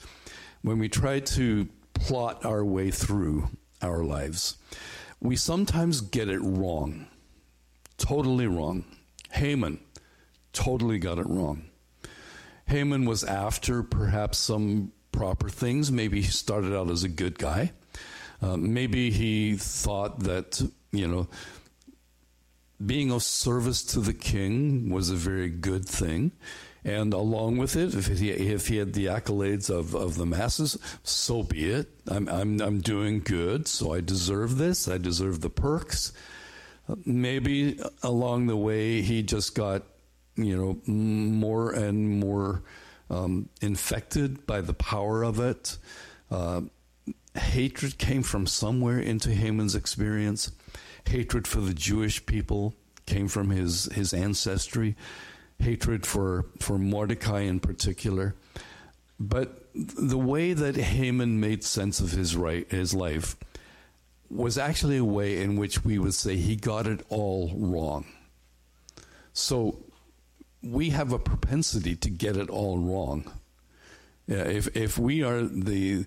when 0.60 0.78
we 0.78 0.88
try 0.88 1.20
to 1.20 1.68
plot 1.94 2.44
our 2.44 2.62
way 2.62 2.90
through 2.90 3.48
our 3.80 4.04
lives, 4.04 4.58
we 5.20 5.34
sometimes 5.34 6.02
get 6.02 6.28
it 6.28 6.40
wrong. 6.40 7.06
Totally 7.96 8.46
wrong. 8.46 8.84
Haman 9.30 9.80
totally 10.52 10.98
got 10.98 11.18
it 11.18 11.26
wrong. 11.26 11.64
Haman 12.66 13.06
was 13.06 13.24
after 13.24 13.82
perhaps 13.82 14.36
some 14.36 14.92
proper 15.10 15.48
things. 15.48 15.90
Maybe 15.90 16.20
he 16.20 16.30
started 16.30 16.76
out 16.76 16.90
as 16.90 17.02
a 17.02 17.08
good 17.08 17.38
guy. 17.38 17.72
Uh, 18.40 18.56
maybe 18.56 19.10
he 19.10 19.56
thought 19.56 20.20
that, 20.20 20.60
you 20.92 21.06
know, 21.06 21.28
being 22.84 23.10
of 23.10 23.22
service 23.22 23.82
to 23.82 24.00
the 24.00 24.14
king 24.14 24.90
was 24.90 25.10
a 25.10 25.16
very 25.16 25.48
good 25.48 25.84
thing. 25.84 26.32
And 26.84 27.12
along 27.12 27.58
with 27.58 27.74
it, 27.74 27.94
if 27.94 28.06
he, 28.06 28.30
if 28.30 28.68
he 28.68 28.76
had 28.76 28.92
the 28.92 29.06
accolades 29.06 29.68
of, 29.68 29.94
of 29.94 30.16
the 30.16 30.24
masses, 30.24 30.78
so 31.02 31.42
be 31.42 31.70
it. 31.70 31.88
I'm, 32.06 32.28
I'm, 32.28 32.60
I'm 32.60 32.80
doing 32.80 33.20
good, 33.20 33.66
so 33.66 33.92
I 33.92 34.00
deserve 34.00 34.58
this. 34.58 34.86
I 34.86 34.96
deserve 34.98 35.40
the 35.40 35.50
perks. 35.50 36.12
Uh, 36.88 36.94
maybe 37.04 37.80
along 38.02 38.46
the 38.46 38.56
way, 38.56 39.02
he 39.02 39.22
just 39.22 39.54
got 39.56 39.82
you 40.38 40.56
know, 40.56 40.80
more 40.86 41.72
and 41.72 42.20
more 42.20 42.62
um, 43.10 43.48
infected 43.60 44.46
by 44.46 44.60
the 44.60 44.72
power 44.72 45.24
of 45.24 45.40
it. 45.40 45.76
Uh, 46.30 46.62
hatred 47.34 47.98
came 47.98 48.22
from 48.22 48.46
somewhere 48.46 48.98
into 48.98 49.30
Haman's 49.30 49.74
experience. 49.74 50.52
Hatred 51.06 51.46
for 51.46 51.60
the 51.60 51.74
Jewish 51.74 52.24
people 52.26 52.74
came 53.06 53.28
from 53.28 53.50
his, 53.50 53.84
his 53.86 54.12
ancestry. 54.12 54.96
Hatred 55.58 56.06
for, 56.06 56.46
for 56.60 56.78
Mordecai 56.78 57.40
in 57.40 57.60
particular. 57.60 58.34
But 59.18 59.64
the 59.74 60.18
way 60.18 60.52
that 60.52 60.76
Haman 60.76 61.40
made 61.40 61.64
sense 61.64 62.00
of 62.00 62.12
his 62.12 62.36
right 62.36 62.70
his 62.70 62.94
life 62.94 63.36
was 64.30 64.58
actually 64.58 64.98
a 64.98 65.04
way 65.04 65.42
in 65.42 65.56
which 65.56 65.84
we 65.84 65.98
would 65.98 66.14
say 66.14 66.36
he 66.36 66.54
got 66.54 66.86
it 66.86 67.04
all 67.08 67.50
wrong. 67.56 68.06
So 69.32 69.78
we 70.62 70.90
have 70.90 71.12
a 71.12 71.18
propensity 71.18 71.96
to 71.96 72.10
get 72.10 72.36
it 72.36 72.50
all 72.50 72.78
wrong. 72.78 73.30
Yeah, 74.26 74.42
if 74.42 74.76
if 74.76 74.98
we 74.98 75.22
are 75.22 75.42
the 75.42 76.04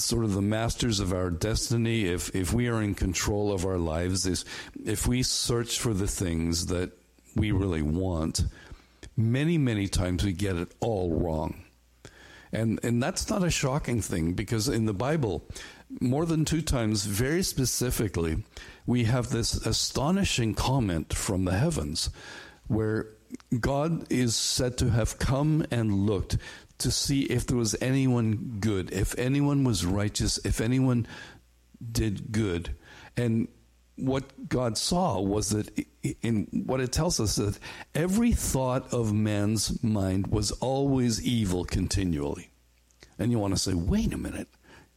sort 0.00 0.24
of 0.24 0.34
the 0.34 0.42
masters 0.42 1.00
of 1.00 1.12
our 1.12 1.30
destiny, 1.30 2.06
if 2.06 2.34
if 2.34 2.52
we 2.52 2.68
are 2.68 2.82
in 2.82 2.94
control 2.94 3.52
of 3.52 3.64
our 3.64 3.78
lives, 3.78 4.26
is 4.26 4.44
if 4.84 5.06
we 5.06 5.22
search 5.22 5.78
for 5.78 5.94
the 5.94 6.08
things 6.08 6.66
that 6.66 6.92
we 7.36 7.52
really 7.52 7.82
want, 7.82 8.44
many 9.16 9.58
many 9.58 9.88
times 9.88 10.24
we 10.24 10.32
get 10.32 10.56
it 10.56 10.72
all 10.80 11.14
wrong. 11.14 11.62
And 12.52 12.80
and 12.82 13.02
that's 13.02 13.30
not 13.30 13.44
a 13.44 13.50
shocking 13.50 14.00
thing 14.00 14.32
because 14.32 14.68
in 14.68 14.86
the 14.86 14.94
Bible, 14.94 15.44
more 16.00 16.26
than 16.26 16.44
two 16.44 16.62
times, 16.62 17.04
very 17.04 17.42
specifically, 17.42 18.44
we 18.86 19.04
have 19.04 19.30
this 19.30 19.54
astonishing 19.54 20.54
comment 20.54 21.12
from 21.14 21.44
the 21.44 21.56
heavens 21.56 22.10
where 22.66 23.08
God 23.58 24.10
is 24.10 24.34
said 24.34 24.78
to 24.78 24.90
have 24.90 25.18
come 25.18 25.64
and 25.70 26.06
looked 26.06 26.36
to 26.80 26.90
see 26.90 27.22
if 27.22 27.46
there 27.46 27.56
was 27.56 27.76
anyone 27.80 28.56
good, 28.60 28.92
if 28.92 29.18
anyone 29.18 29.64
was 29.64 29.84
righteous, 29.84 30.38
if 30.44 30.60
anyone 30.60 31.06
did 31.92 32.32
good. 32.32 32.74
And 33.16 33.48
what 33.96 34.48
God 34.48 34.78
saw 34.78 35.20
was 35.20 35.50
that 35.50 35.86
in 36.22 36.46
what 36.66 36.80
it 36.80 36.92
tells 36.92 37.20
us 37.20 37.36
that 37.36 37.58
every 37.94 38.32
thought 38.32 38.92
of 38.92 39.12
man's 39.12 39.82
mind 39.82 40.28
was 40.28 40.52
always 40.52 41.22
evil 41.22 41.64
continually. 41.64 42.50
And 43.18 43.30
you 43.30 43.38
want 43.38 43.54
to 43.54 43.60
say, 43.60 43.74
wait 43.74 44.12
a 44.14 44.18
minute. 44.18 44.48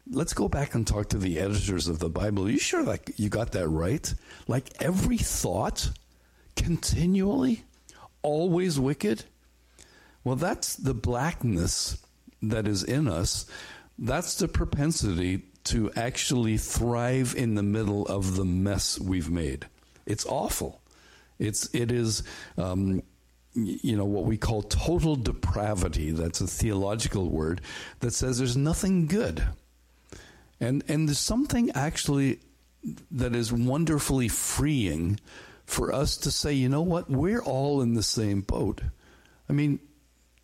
Let's 0.09 0.33
go 0.33 0.49
back 0.49 0.75
and 0.75 0.85
talk 0.85 1.09
to 1.09 1.17
the 1.17 1.39
editors 1.39 1.87
of 1.87 1.99
the 1.99 2.09
Bible. 2.09 2.45
Are 2.45 2.49
you 2.49 2.59
sure 2.59 2.83
like 2.83 3.11
you 3.17 3.29
got 3.29 3.53
that 3.53 3.67
right? 3.69 4.13
Like 4.47 4.69
every 4.81 5.17
thought 5.17 5.91
continually? 6.55 7.63
always 8.23 8.79
wicked? 8.79 9.25
Well, 10.23 10.35
that's 10.35 10.75
the 10.75 10.93
blackness 10.93 11.97
that 12.41 12.67
is 12.67 12.83
in 12.83 13.07
us. 13.07 13.45
That's 13.97 14.35
the 14.35 14.47
propensity 14.47 15.43
to 15.65 15.91
actually 15.95 16.57
thrive 16.57 17.35
in 17.37 17.55
the 17.55 17.63
middle 17.63 18.05
of 18.05 18.35
the 18.35 18.45
mess 18.45 18.99
we've 18.99 19.29
made. 19.29 19.67
It's 20.05 20.25
awful. 20.25 20.81
It's 21.39 21.73
it 21.73 21.91
is 21.91 22.23
um, 22.57 23.01
you 23.53 23.95
know 23.95 24.05
what 24.05 24.25
we 24.25 24.37
call 24.37 24.61
total 24.63 25.15
depravity. 25.15 26.11
That's 26.11 26.41
a 26.41 26.47
theological 26.47 27.29
word 27.29 27.61
that 27.99 28.11
says 28.11 28.37
there's 28.37 28.57
nothing 28.57 29.07
good, 29.07 29.43
and 30.59 30.83
and 30.87 31.07
there's 31.07 31.19
something 31.19 31.71
actually 31.71 32.39
that 33.11 33.35
is 33.35 33.53
wonderfully 33.53 34.27
freeing 34.27 35.19
for 35.65 35.93
us 35.93 36.17
to 36.17 36.31
say, 36.31 36.53
you 36.53 36.67
know 36.67 36.81
what, 36.81 37.09
we're 37.09 37.41
all 37.41 37.81
in 37.81 37.93
the 37.93 38.03
same 38.03 38.41
boat. 38.41 38.81
I 39.49 39.53
mean, 39.53 39.79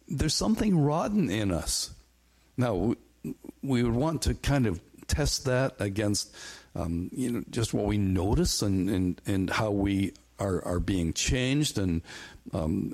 there's 0.09 0.33
something 0.33 0.77
rotten 0.79 1.29
in 1.29 1.51
us. 1.51 1.91
Now, 2.57 2.95
we 3.61 3.83
would 3.83 3.95
want 3.95 4.23
to 4.23 4.33
kind 4.33 4.65
of 4.65 4.81
test 5.07 5.45
that 5.45 5.75
against, 5.79 6.35
um, 6.75 7.09
you 7.13 7.31
know, 7.31 7.43
just 7.49 7.73
what 7.73 7.85
we 7.85 7.97
notice 7.97 8.61
and, 8.61 8.89
and, 8.89 9.21
and 9.25 9.49
how 9.49 9.71
we 9.71 10.13
are, 10.39 10.63
are 10.65 10.79
being 10.79 11.13
changed 11.13 11.77
and 11.77 12.01
um, 12.53 12.93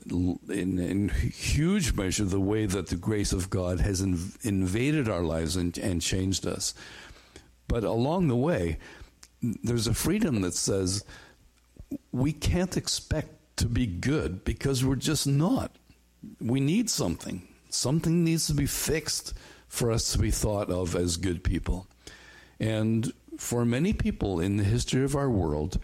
in, 0.49 0.79
in, 0.79 1.09
huge 1.09 1.93
measure 1.93 2.25
the 2.25 2.39
way 2.39 2.65
that 2.65 2.87
the 2.87 2.95
grace 2.95 3.31
of 3.31 3.49
God 3.49 3.79
has 3.79 4.01
inv- 4.01 4.43
invaded 4.43 5.07
our 5.07 5.21
lives 5.21 5.55
and, 5.55 5.77
and 5.77 6.01
changed 6.01 6.45
us. 6.45 6.73
But 7.67 7.83
along 7.83 8.27
the 8.27 8.35
way, 8.35 8.77
there's 9.41 9.87
a 9.87 9.93
freedom 9.93 10.41
that 10.41 10.55
says 10.55 11.05
we 12.11 12.33
can't 12.33 12.75
expect 12.75 13.57
to 13.57 13.67
be 13.67 13.85
good 13.85 14.43
because 14.43 14.83
we're 14.83 14.95
just 14.95 15.27
not. 15.27 15.75
We 16.39 16.59
need 16.59 16.89
something. 16.89 17.47
Something 17.69 18.23
needs 18.23 18.47
to 18.47 18.53
be 18.53 18.65
fixed 18.65 19.33
for 19.67 19.91
us 19.91 20.11
to 20.13 20.19
be 20.19 20.31
thought 20.31 20.69
of 20.69 20.95
as 20.95 21.17
good 21.17 21.43
people. 21.43 21.87
And 22.59 23.11
for 23.37 23.65
many 23.65 23.93
people 23.93 24.39
in 24.39 24.57
the 24.57 24.63
history 24.63 25.03
of 25.03 25.15
our 25.15 25.29
world, 25.29 25.79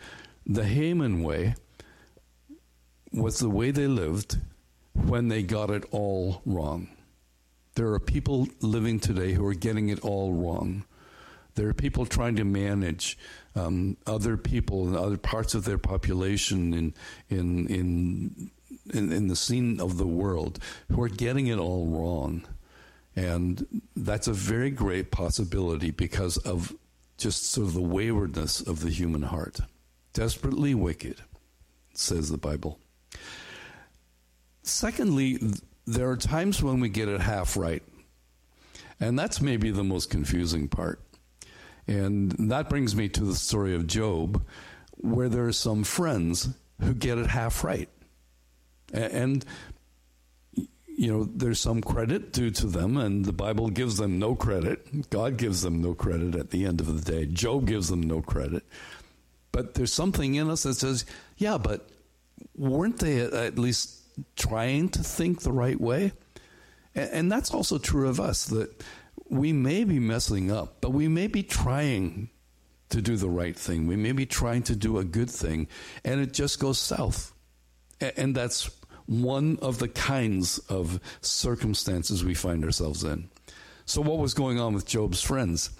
the 0.45 0.65
Haman 0.65 1.23
way 1.23 1.55
was 3.11 3.39
the 3.39 3.49
way 3.49 3.71
they 3.71 3.87
lived 3.87 4.37
when 4.93 5.27
they 5.27 5.43
got 5.43 5.69
it 5.69 5.83
all 5.91 6.41
wrong. 6.45 6.87
There 7.75 7.93
are 7.93 7.99
people 7.99 8.47
living 8.61 8.99
today 8.99 9.33
who 9.33 9.45
are 9.45 9.53
getting 9.53 9.89
it 9.89 9.99
all 10.01 10.33
wrong. 10.33 10.85
There 11.55 11.67
are 11.67 11.73
people 11.73 12.05
trying 12.05 12.37
to 12.37 12.45
manage 12.45 13.17
um, 13.55 13.97
other 14.07 14.37
people 14.37 14.87
and 14.87 14.95
other 14.95 15.17
parts 15.17 15.53
of 15.53 15.65
their 15.65 15.77
population 15.77 16.73
in, 16.73 16.93
in, 17.29 17.67
in, 17.67 18.51
in, 18.93 19.11
in 19.11 19.27
the 19.27 19.35
scene 19.35 19.79
of 19.79 19.97
the 19.97 20.07
world 20.07 20.59
who 20.91 21.01
are 21.01 21.09
getting 21.09 21.47
it 21.47 21.57
all 21.57 21.87
wrong. 21.87 22.43
And 23.15 23.81
that's 23.95 24.27
a 24.27 24.33
very 24.33 24.71
great 24.71 25.11
possibility 25.11 25.91
because 25.91 26.37
of 26.37 26.73
just 27.17 27.51
sort 27.51 27.67
of 27.67 27.73
the 27.73 27.81
waywardness 27.81 28.61
of 28.61 28.79
the 28.79 28.89
human 28.89 29.23
heart. 29.23 29.59
Desperately 30.13 30.73
wicked, 30.73 31.21
says 31.93 32.29
the 32.29 32.37
Bible. 32.37 32.79
Secondly, 34.63 35.39
there 35.85 36.09
are 36.09 36.17
times 36.17 36.61
when 36.61 36.79
we 36.79 36.89
get 36.89 37.07
it 37.07 37.21
half 37.21 37.57
right. 37.57 37.83
And 38.99 39.17
that's 39.17 39.41
maybe 39.41 39.71
the 39.71 39.83
most 39.83 40.09
confusing 40.09 40.67
part. 40.67 41.01
And 41.87 42.31
that 42.51 42.69
brings 42.69 42.95
me 42.95 43.09
to 43.09 43.23
the 43.23 43.35
story 43.35 43.75
of 43.75 43.87
Job, 43.87 44.45
where 44.97 45.29
there 45.29 45.47
are 45.47 45.53
some 45.53 45.83
friends 45.83 46.49
who 46.79 46.93
get 46.93 47.17
it 47.17 47.27
half 47.27 47.63
right. 47.63 47.89
And, 48.93 49.45
you 50.85 51.11
know, 51.11 51.23
there's 51.23 51.59
some 51.59 51.81
credit 51.81 52.33
due 52.33 52.51
to 52.51 52.67
them, 52.67 52.97
and 52.97 53.25
the 53.25 53.33
Bible 53.33 53.69
gives 53.69 53.97
them 53.97 54.19
no 54.19 54.35
credit. 54.35 55.09
God 55.09 55.37
gives 55.37 55.61
them 55.61 55.81
no 55.81 55.93
credit 55.93 56.35
at 56.35 56.51
the 56.51 56.65
end 56.65 56.81
of 56.81 56.87
the 56.87 57.11
day. 57.11 57.25
Job 57.25 57.65
gives 57.65 57.89
them 57.89 58.01
no 58.01 58.21
credit. 58.21 58.63
But 59.51 59.73
there's 59.73 59.93
something 59.93 60.35
in 60.35 60.49
us 60.49 60.63
that 60.63 60.75
says, 60.75 61.05
yeah, 61.37 61.57
but 61.57 61.89
weren't 62.55 62.99
they 62.99 63.21
at 63.21 63.57
least 63.57 63.99
trying 64.35 64.89
to 64.89 65.03
think 65.03 65.41
the 65.41 65.51
right 65.51 65.79
way? 65.79 66.13
And 66.93 67.31
that's 67.31 67.53
also 67.53 67.77
true 67.77 68.09
of 68.09 68.19
us, 68.19 68.45
that 68.45 68.83
we 69.29 69.53
may 69.53 69.85
be 69.85 69.99
messing 69.99 70.51
up, 70.51 70.81
but 70.81 70.91
we 70.91 71.07
may 71.07 71.27
be 71.27 71.41
trying 71.41 72.29
to 72.89 73.01
do 73.01 73.15
the 73.15 73.29
right 73.29 73.57
thing. 73.57 73.87
We 73.87 73.95
may 73.95 74.11
be 74.11 74.25
trying 74.25 74.63
to 74.63 74.75
do 74.75 74.97
a 74.97 75.05
good 75.05 75.29
thing, 75.29 75.69
and 76.03 76.19
it 76.19 76.33
just 76.33 76.59
goes 76.59 76.79
south. 76.79 77.33
And 78.17 78.35
that's 78.35 78.69
one 79.05 79.57
of 79.61 79.79
the 79.79 79.87
kinds 79.87 80.59
of 80.69 80.99
circumstances 81.21 82.23
we 82.23 82.33
find 82.33 82.63
ourselves 82.63 83.03
in. 83.03 83.29
So, 83.85 84.01
what 84.01 84.19
was 84.19 84.33
going 84.33 84.59
on 84.59 84.73
with 84.73 84.85
Job's 84.85 85.21
friends? 85.21 85.71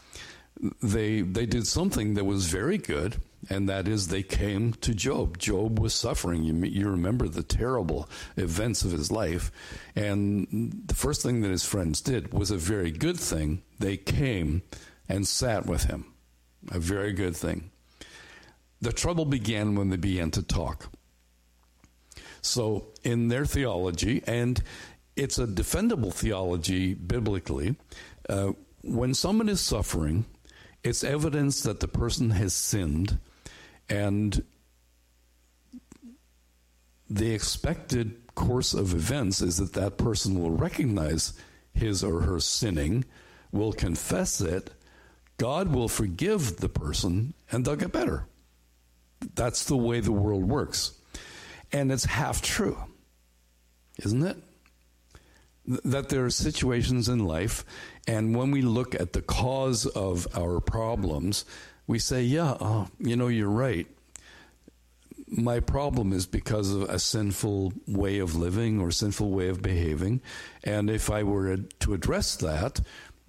They, 0.81 1.21
they 1.21 1.45
did 1.45 1.65
something 1.65 2.15
that 2.15 2.25
was 2.25 2.47
very 2.47 2.77
good 2.77 3.17
and 3.49 3.67
that 3.69 3.87
is 3.87 4.07
they 4.07 4.23
came 4.23 4.73
to 4.73 4.93
Job. 4.93 5.37
Job 5.37 5.79
was 5.79 5.93
suffering. 5.93 6.43
You, 6.43 6.53
you 6.65 6.89
remember 6.89 7.27
the 7.27 7.43
terrible 7.43 8.09
events 8.37 8.83
of 8.83 8.91
his 8.91 9.11
life. 9.11 9.51
And 9.95 10.83
the 10.85 10.93
first 10.93 11.23
thing 11.23 11.41
that 11.41 11.49
his 11.49 11.65
friends 11.65 12.01
did 12.01 12.33
was 12.33 12.51
a 12.51 12.57
very 12.57 12.91
good 12.91 13.19
thing. 13.19 13.63
They 13.79 13.97
came 13.97 14.61
and 15.09 15.27
sat 15.27 15.65
with 15.65 15.85
him. 15.85 16.13
A 16.71 16.79
very 16.79 17.13
good 17.13 17.35
thing. 17.35 17.71
The 18.81 18.93
trouble 18.93 19.25
began 19.25 19.75
when 19.75 19.89
they 19.89 19.97
began 19.97 20.31
to 20.31 20.43
talk. 20.43 20.91
So, 22.41 22.87
in 23.03 23.27
their 23.27 23.45
theology, 23.45 24.23
and 24.25 24.61
it's 25.15 25.37
a 25.37 25.45
defendable 25.45 26.13
theology 26.13 26.93
biblically, 26.93 27.75
uh, 28.29 28.53
when 28.81 29.13
someone 29.13 29.49
is 29.49 29.61
suffering, 29.61 30.25
it's 30.83 31.03
evidence 31.03 31.61
that 31.61 31.79
the 31.79 31.87
person 31.87 32.31
has 32.31 32.53
sinned 32.53 33.19
and 33.89 34.43
the 37.09 37.33
expected 37.33 38.21
course 38.35 38.73
of 38.73 38.93
events 38.93 39.41
is 39.41 39.57
that 39.57 39.73
that 39.73 39.97
person 39.97 40.41
will 40.41 40.51
recognize 40.51 41.33
his 41.73 42.03
or 42.03 42.21
her 42.21 42.39
sinning, 42.39 43.03
will 43.51 43.73
confess 43.73 44.39
it, 44.39 44.71
God 45.37 45.73
will 45.73 45.89
forgive 45.89 46.57
the 46.57 46.69
person, 46.69 47.33
and 47.51 47.65
they'll 47.65 47.75
get 47.75 47.91
better. 47.91 48.27
That's 49.35 49.65
the 49.65 49.77
way 49.77 49.99
the 49.99 50.11
world 50.11 50.45
works. 50.45 51.00
And 51.73 51.91
it's 51.91 52.05
half 52.05 52.41
true, 52.41 52.77
isn't 54.03 54.23
it? 54.23 54.37
That 55.85 56.09
there 56.09 56.25
are 56.25 56.29
situations 56.29 57.07
in 57.07 57.19
life, 57.19 57.63
and 58.07 58.35
when 58.35 58.51
we 58.51 58.61
look 58.61 58.95
at 58.95 59.13
the 59.13 59.21
cause 59.21 59.85
of 59.85 60.27
our 60.35 60.59
problems, 60.59 61.45
we 61.87 61.99
say, 61.99 62.23
yeah, 62.23 62.51
uh, 62.59 62.87
you 62.99 63.15
know, 63.15 63.27
you're 63.27 63.49
right. 63.49 63.87
My 65.27 65.59
problem 65.59 66.11
is 66.11 66.25
because 66.25 66.73
of 66.73 66.83
a 66.83 66.99
sinful 66.99 67.73
way 67.87 68.19
of 68.19 68.35
living 68.35 68.81
or 68.81 68.91
sinful 68.91 69.29
way 69.29 69.47
of 69.47 69.61
behaving. 69.61 70.21
And 70.63 70.89
if 70.89 71.09
I 71.09 71.23
were 71.23 71.55
to 71.57 71.93
address 71.93 72.35
that, 72.37 72.81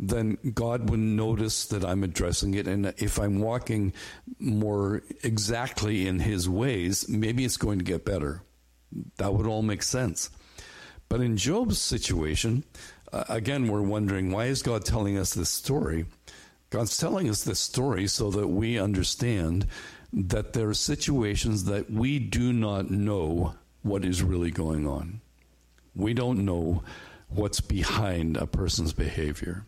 then 0.02 0.36
God 0.52 0.90
would 0.90 0.98
notice 0.98 1.66
that 1.66 1.84
I'm 1.84 2.02
addressing 2.02 2.54
it. 2.54 2.66
And 2.66 2.92
if 2.98 3.20
I'm 3.20 3.38
walking 3.38 3.92
more 4.40 5.02
exactly 5.22 6.08
in 6.08 6.18
His 6.18 6.48
ways, 6.48 7.08
maybe 7.08 7.44
it's 7.44 7.56
going 7.56 7.78
to 7.78 7.84
get 7.84 8.04
better. 8.04 8.42
That 9.18 9.32
would 9.32 9.46
all 9.46 9.62
make 9.62 9.84
sense. 9.84 10.28
But 11.08 11.20
in 11.20 11.36
Job's 11.36 11.80
situation, 11.80 12.64
uh, 13.12 13.24
again, 13.28 13.68
we're 13.68 13.80
wondering 13.80 14.32
why 14.32 14.46
is 14.46 14.60
God 14.62 14.84
telling 14.84 15.16
us 15.16 15.34
this 15.34 15.50
story? 15.50 16.06
God's 16.70 16.96
telling 16.96 17.28
us 17.28 17.44
this 17.44 17.60
story 17.60 18.08
so 18.08 18.30
that 18.32 18.48
we 18.48 18.80
understand 18.80 19.68
that 20.12 20.52
there 20.52 20.68
are 20.68 20.74
situations 20.74 21.64
that 21.64 21.90
we 21.90 22.18
do 22.18 22.52
not 22.52 22.90
know 22.90 23.54
what 23.82 24.04
is 24.04 24.22
really 24.22 24.50
going 24.50 24.86
on. 24.86 25.20
We 25.94 26.12
don't 26.12 26.44
know 26.44 26.82
what's 27.28 27.60
behind 27.60 28.36
a 28.36 28.46
person's 28.46 28.92
behavior. 28.92 29.64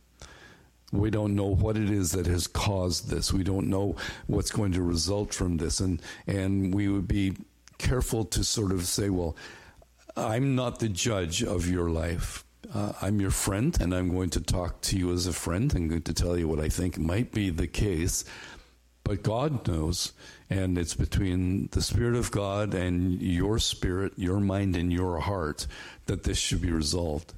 We 0.94 1.10
don't 1.10 1.34
know 1.34 1.54
what 1.54 1.76
it 1.76 1.90
is 1.90 2.12
that 2.12 2.26
has 2.26 2.46
caused 2.46 3.08
this. 3.08 3.32
We 3.32 3.44
don't 3.44 3.68
know 3.68 3.96
what's 4.26 4.50
going 4.50 4.72
to 4.72 4.82
result 4.82 5.34
from 5.34 5.56
this. 5.56 5.80
And, 5.80 6.00
and 6.26 6.74
we 6.74 6.88
would 6.88 7.08
be 7.08 7.36
careful 7.78 8.24
to 8.26 8.44
sort 8.44 8.72
of 8.72 8.86
say, 8.86 9.10
well, 9.10 9.36
I'm 10.16 10.54
not 10.54 10.78
the 10.78 10.88
judge 10.88 11.42
of 11.42 11.68
your 11.68 11.90
life 11.90 12.44
uh, 12.72 12.92
I'm 13.02 13.20
your 13.20 13.30
friend, 13.30 13.76
and 13.80 13.94
I'm 13.94 14.10
going 14.10 14.30
to 14.30 14.40
talk 14.40 14.80
to 14.82 14.98
you 14.98 15.12
as 15.12 15.26
a 15.26 15.32
friend. 15.32 15.72
I'm 15.74 15.88
going 15.88 16.02
to 16.02 16.14
tell 16.14 16.38
you 16.38 16.48
what 16.48 16.60
I 16.60 16.68
think 16.68 16.98
might 16.98 17.32
be 17.32 17.50
the 17.50 17.66
case. 17.66 18.24
But 19.02 19.22
God 19.22 19.68
knows, 19.68 20.12
and 20.48 20.78
it's 20.78 20.94
between 20.94 21.68
the 21.72 21.82
Spirit 21.82 22.16
of 22.16 22.30
God 22.30 22.72
and 22.72 23.20
your 23.20 23.58
spirit, 23.58 24.14
your 24.16 24.40
mind, 24.40 24.76
and 24.76 24.92
your 24.92 25.20
heart 25.20 25.66
that 26.06 26.22
this 26.22 26.38
should 26.38 26.62
be 26.62 26.72
resolved. 26.72 27.34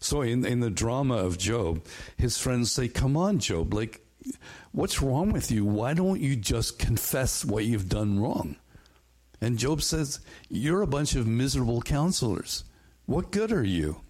So, 0.00 0.22
in, 0.22 0.44
in 0.44 0.60
the 0.60 0.70
drama 0.70 1.16
of 1.16 1.38
Job, 1.38 1.84
his 2.16 2.38
friends 2.38 2.72
say, 2.72 2.88
Come 2.88 3.16
on, 3.16 3.38
Job, 3.38 3.74
like, 3.74 4.04
what's 4.72 5.02
wrong 5.02 5.30
with 5.32 5.50
you? 5.50 5.64
Why 5.64 5.94
don't 5.94 6.20
you 6.20 6.36
just 6.36 6.78
confess 6.78 7.44
what 7.44 7.66
you've 7.66 7.88
done 7.88 8.18
wrong? 8.18 8.56
And 9.40 9.58
Job 9.58 9.82
says, 9.82 10.20
You're 10.48 10.82
a 10.82 10.86
bunch 10.86 11.14
of 11.14 11.26
miserable 11.26 11.82
counselors. 11.82 12.64
What 13.06 13.30
good 13.30 13.52
are 13.52 13.64
you? 13.64 14.00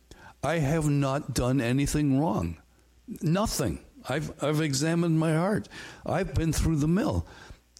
I 0.42 0.58
have 0.58 0.88
not 0.88 1.34
done 1.34 1.60
anything 1.60 2.20
wrong. 2.20 2.56
Nothing. 3.20 3.80
I've, 4.08 4.32
I've 4.42 4.60
examined 4.60 5.18
my 5.18 5.34
heart. 5.34 5.68
I've 6.06 6.34
been 6.34 6.52
through 6.52 6.76
the 6.76 6.88
mill. 6.88 7.26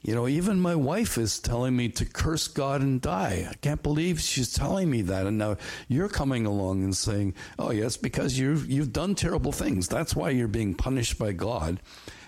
You 0.02 0.14
know, 0.14 0.26
even 0.26 0.60
my 0.60 0.74
wife 0.74 1.18
is 1.18 1.38
telling 1.38 1.76
me 1.76 1.90
to 1.90 2.06
curse 2.06 2.48
God 2.48 2.80
and 2.80 3.02
die. 3.02 3.46
I 3.50 3.54
can't 3.54 3.82
believe 3.82 4.18
she's 4.18 4.52
telling 4.52 4.90
me 4.90 5.02
that. 5.02 5.26
And 5.26 5.36
now 5.36 5.58
you're 5.88 6.08
coming 6.08 6.46
along 6.46 6.82
and 6.82 6.96
saying, 6.96 7.34
oh, 7.58 7.70
yes, 7.70 7.98
because 7.98 8.38
you've, 8.38 8.70
you've 8.70 8.94
done 8.94 9.14
terrible 9.14 9.52
things. 9.52 9.88
That's 9.88 10.16
why 10.16 10.30
you're 10.30 10.48
being 10.48 10.74
punished 10.74 11.18
by 11.18 11.32
God. 11.32 11.80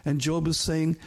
And 0.05 0.21
Job 0.21 0.49
is 0.49 0.59
saying, 0.59 0.99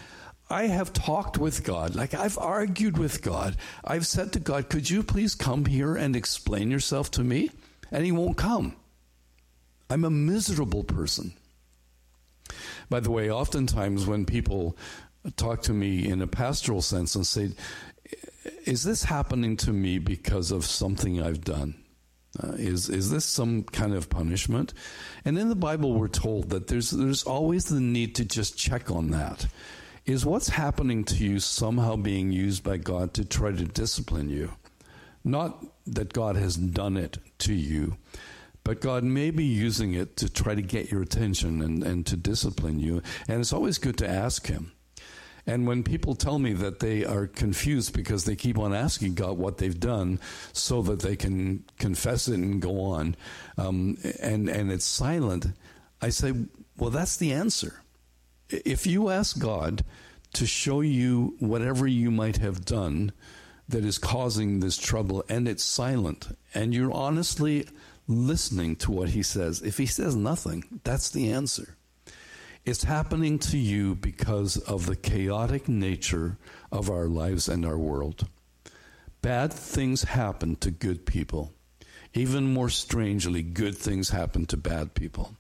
I 0.50 0.64
have 0.68 0.94
talked 0.94 1.38
with 1.38 1.64
God. 1.64 1.96
Like 1.96 2.14
I've 2.14 2.38
argued 2.38 2.98
with 2.98 3.22
God. 3.22 3.58
I've 3.84 4.08
said 4.08 4.34
to 4.34 4.40
God, 4.40 4.70
could 4.70 4.90
you 4.90 5.04
please 5.04 5.36
come 5.36 5.66
here 5.66 5.96
and 5.96 6.16
explain 6.16 6.72
yourself 6.72 7.12
to 7.12 7.24
me? 7.24 7.52
And 7.92 8.06
he 8.06 8.12
won't 8.12 8.38
come. 8.38 8.76
I'm 9.90 10.04
a 10.04 10.10
miserable 10.10 10.84
person. 10.84 11.34
By 12.90 13.00
the 13.00 13.12
way, 13.12 13.32
oftentimes 13.32 14.06
when 14.06 14.26
people 14.26 14.78
talk 15.36 15.62
to 15.64 15.74
me 15.74 16.08
in 16.08 16.22
a 16.22 16.28
pastoral 16.28 16.82
sense 16.82 17.16
and 17.16 17.26
say, 17.26 17.52
Is 18.66 18.84
this 18.84 19.04
happening 19.04 19.58
to 19.58 19.72
me 19.72 20.00
because 20.00 20.52
of 20.52 20.66
something 20.66 21.22
I've 21.22 21.44
done? 21.44 21.76
Uh, 22.42 22.52
is 22.54 22.90
is 22.90 23.12
this 23.12 23.26
some 23.26 23.64
kind 23.64 23.94
of 23.94 24.10
punishment? 24.10 24.74
And 25.24 25.38
in 25.38 25.50
the 25.50 25.56
Bible, 25.56 25.94
we're 25.94 26.08
told 26.08 26.50
that 26.50 26.68
there's 26.68 26.92
there's 26.92 27.24
always 27.24 27.66
the 27.66 27.80
need 27.80 28.16
to 28.16 28.26
just 28.26 28.58
check 28.58 28.92
on 28.92 29.12
that. 29.12 29.48
Is 30.06 30.26
what's 30.26 30.50
happening 30.50 31.04
to 31.06 31.16
you 31.16 31.40
somehow 31.40 31.96
being 31.96 32.32
used 32.32 32.64
by 32.64 32.78
God 32.78 33.14
to 33.16 33.26
try 33.26 33.52
to 33.52 33.64
discipline 33.64 34.30
you? 34.30 34.52
Not 35.24 35.66
that 35.88 36.14
God 36.14 36.36
has 36.36 36.56
done 36.56 36.98
it 36.98 37.18
to 37.40 37.54
you, 37.54 37.98
but 38.64 38.82
God 38.82 39.04
may 39.04 39.32
be 39.32 39.46
using 39.46 39.94
it 39.94 40.16
to 40.18 40.30
try 40.32 40.54
to 40.54 40.62
get 40.62 40.92
your 40.92 41.02
attention 41.02 41.62
and, 41.62 41.84
and 41.84 42.06
to 42.06 42.18
discipline 42.18 42.80
you. 42.80 43.02
And 43.28 43.40
it's 43.40 43.54
always 43.54 43.80
good 43.80 43.98
to 44.00 44.08
ask 44.08 44.46
Him. 44.46 44.74
And 45.48 45.68
when 45.68 45.84
people 45.84 46.16
tell 46.16 46.40
me 46.40 46.54
that 46.54 46.80
they 46.80 47.06
are 47.06 47.28
confused 47.28 47.94
because 47.94 48.26
they 48.26 48.36
keep 48.36 48.58
on 48.58 48.74
asking 48.74 49.14
God 49.14 49.38
what 49.38 49.58
they've 49.58 49.80
done 49.80 50.20
so 50.54 50.82
that 50.84 51.02
they 51.02 51.16
can 51.16 51.64
confess 51.78 52.28
it 52.28 52.36
and 52.36 52.62
go 52.62 52.82
on, 52.82 53.16
um, 53.58 53.98
and, 54.20 54.50
and 54.50 54.72
it's 54.72 54.86
silent, 54.86 55.48
I 56.02 56.10
say, 56.10 56.34
well, 56.78 56.90
that's 56.90 57.18
the 57.18 57.32
answer. 57.32 57.82
If 58.50 58.88
you 58.88 59.10
ask 59.10 59.40
God 59.40 59.84
to 60.34 60.46
show 60.46 60.82
you 60.82 61.36
whatever 61.40 61.88
you 61.88 62.12
might 62.12 62.38
have 62.38 62.66
done 62.66 63.12
that 63.70 63.86
is 63.86 63.98
causing 63.98 64.60
this 64.60 64.78
trouble 64.78 65.24
and 65.30 65.48
it's 65.48 65.64
silent, 65.64 66.36
and 66.54 66.74
you're 66.74 66.92
honestly 66.92 67.68
listening 68.08 68.76
to 68.78 68.92
what 68.92 69.10
He 69.10 69.24
says, 69.24 69.62
if 69.62 69.78
He 69.78 69.86
says 69.86 70.16
nothing, 70.16 70.82
that's 70.84 71.10
the 71.10 71.32
answer. 71.32 71.78
It's 72.66 72.86
happening 72.86 73.38
to 73.40 73.60
you 73.60 73.94
because 73.94 74.58
of 74.58 74.88
the 74.88 74.96
chaotic 74.96 75.70
nature 75.70 76.40
of 76.72 76.90
our 76.90 77.06
lives 77.06 77.48
and 77.48 77.64
our 77.64 77.78
world. 77.78 78.28
Bad 79.22 79.54
things 79.54 80.02
happen 80.02 80.56
to 80.58 80.72
good 80.72 81.06
people. 81.06 81.54
Even 82.16 82.52
more 82.52 82.70
strangely, 82.70 83.44
good 83.44 83.78
things 83.78 84.10
happen 84.10 84.48
to 84.48 84.58
bad 84.58 84.96
people. 84.96 85.36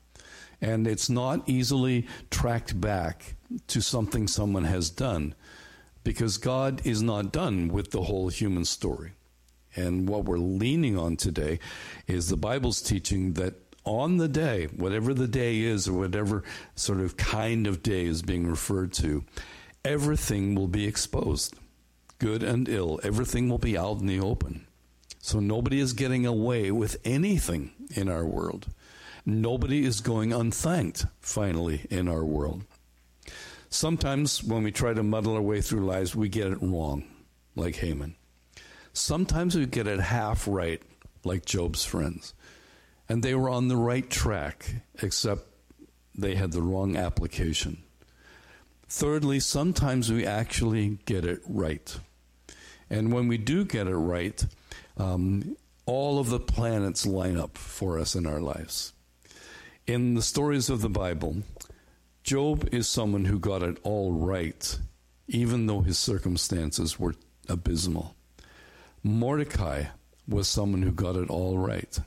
And 0.61 0.85
it's 0.85 1.09
not 1.09 1.49
easily 1.49 2.05
tracked 2.29 2.79
back 2.79 3.33
to 3.69 3.81
something 3.81 4.27
someone 4.27 4.65
has 4.65 4.91
done 4.91 5.33
because 6.03 6.38
God 6.38 6.85
is 6.85 7.01
not 7.01 7.31
done 7.31 7.69
with 7.69 7.89
the 7.89 8.03
whole 8.03 8.29
human 8.29 8.65
story. 8.65 9.13
And 9.75 10.07
what 10.07 10.25
we're 10.25 10.38
leaning 10.38 10.95
on 10.95 11.17
today 11.17 11.59
is 12.05 12.29
the 12.29 12.38
Bible's 12.38 12.83
teaching 12.83 13.33
that 13.33 13.64
on 13.85 14.17
the 14.17 14.27
day, 14.27 14.65
whatever 14.75 15.13
the 15.13 15.27
day 15.27 15.61
is, 15.61 15.87
or 15.87 15.93
whatever 15.93 16.43
sort 16.75 16.99
of 16.99 17.17
kind 17.17 17.67
of 17.67 17.83
day 17.83 18.05
is 18.05 18.21
being 18.21 18.47
referred 18.47 18.91
to, 18.93 19.23
everything 19.83 20.55
will 20.55 20.67
be 20.67 20.85
exposed, 20.85 21.55
good 22.17 22.43
and 22.43 22.67
ill. 22.67 22.99
Everything 23.03 23.47
will 23.47 23.59
be 23.59 23.77
out 23.77 23.99
in 23.99 24.07
the 24.07 24.19
open. 24.19 24.67
So 25.19 25.39
nobody 25.39 25.79
is 25.79 25.93
getting 25.93 26.25
away 26.25 26.71
with 26.71 26.97
anything 27.05 27.71
in 27.95 28.09
our 28.09 28.25
world. 28.25 28.67
Nobody 29.25 29.85
is 29.85 30.01
going 30.01 30.33
unthanked, 30.33 31.05
finally, 31.19 31.85
in 31.89 32.07
our 32.07 32.23
world. 32.23 32.63
Sometimes 33.69 34.43
when 34.43 34.63
we 34.63 34.71
try 34.71 34.93
to 34.93 35.03
muddle 35.03 35.35
our 35.35 35.41
way 35.41 35.61
through 35.61 35.85
lives, 35.85 36.15
we 36.15 36.29
get 36.29 36.51
it 36.51 36.61
wrong, 36.61 37.05
like 37.55 37.75
Haman. 37.77 38.15
Sometimes 38.93 39.55
we 39.55 39.65
get 39.65 39.87
it 39.87 39.99
half 39.99 40.47
right, 40.47 40.81
like 41.23 41.45
Job's 41.45 41.83
friends 41.83 42.33
and 43.07 43.23
they 43.23 43.35
were 43.35 43.49
on 43.49 43.67
the 43.67 43.77
right 43.77 44.09
track, 44.09 44.75
except 45.01 45.43
they 46.15 46.35
had 46.35 46.51
the 46.51 46.61
wrong 46.61 46.95
application. 46.95 47.83
Thirdly, 48.87 49.39
sometimes 49.39 50.11
we 50.11 50.25
actually 50.25 50.99
get 51.05 51.25
it 51.25 51.41
right. 51.47 51.99
And 52.89 53.11
when 53.11 53.27
we 53.27 53.37
do 53.37 53.65
get 53.65 53.87
it 53.87 53.95
right, 53.95 54.43
um, 54.97 55.57
all 55.85 56.19
of 56.19 56.29
the 56.29 56.39
planets 56.39 57.05
line 57.05 57.37
up 57.37 57.57
for 57.57 57.99
us 57.99 58.15
in 58.15 58.25
our 58.25 58.39
lives. 58.39 58.93
In 59.87 60.15
the 60.15 60.21
stories 60.21 60.69
of 60.69 60.81
the 60.81 60.89
Bible, 60.89 61.37
Job 62.23 62.67
is 62.71 62.87
someone 62.87 63.25
who 63.25 63.37
got 63.37 63.61
it 63.61 63.77
all 63.83 64.11
right, 64.11 64.79
even 65.27 65.67
though 65.67 65.81
his 65.81 65.99
circumstances 65.99 66.99
were 66.99 67.15
abysmal. 67.47 68.15
Mordecai 69.03 69.85
was 70.27 70.47
someone 70.47 70.81
who 70.81 70.91
got 70.91 71.15
it 71.15 71.29
all 71.29 71.59
right 71.59 71.99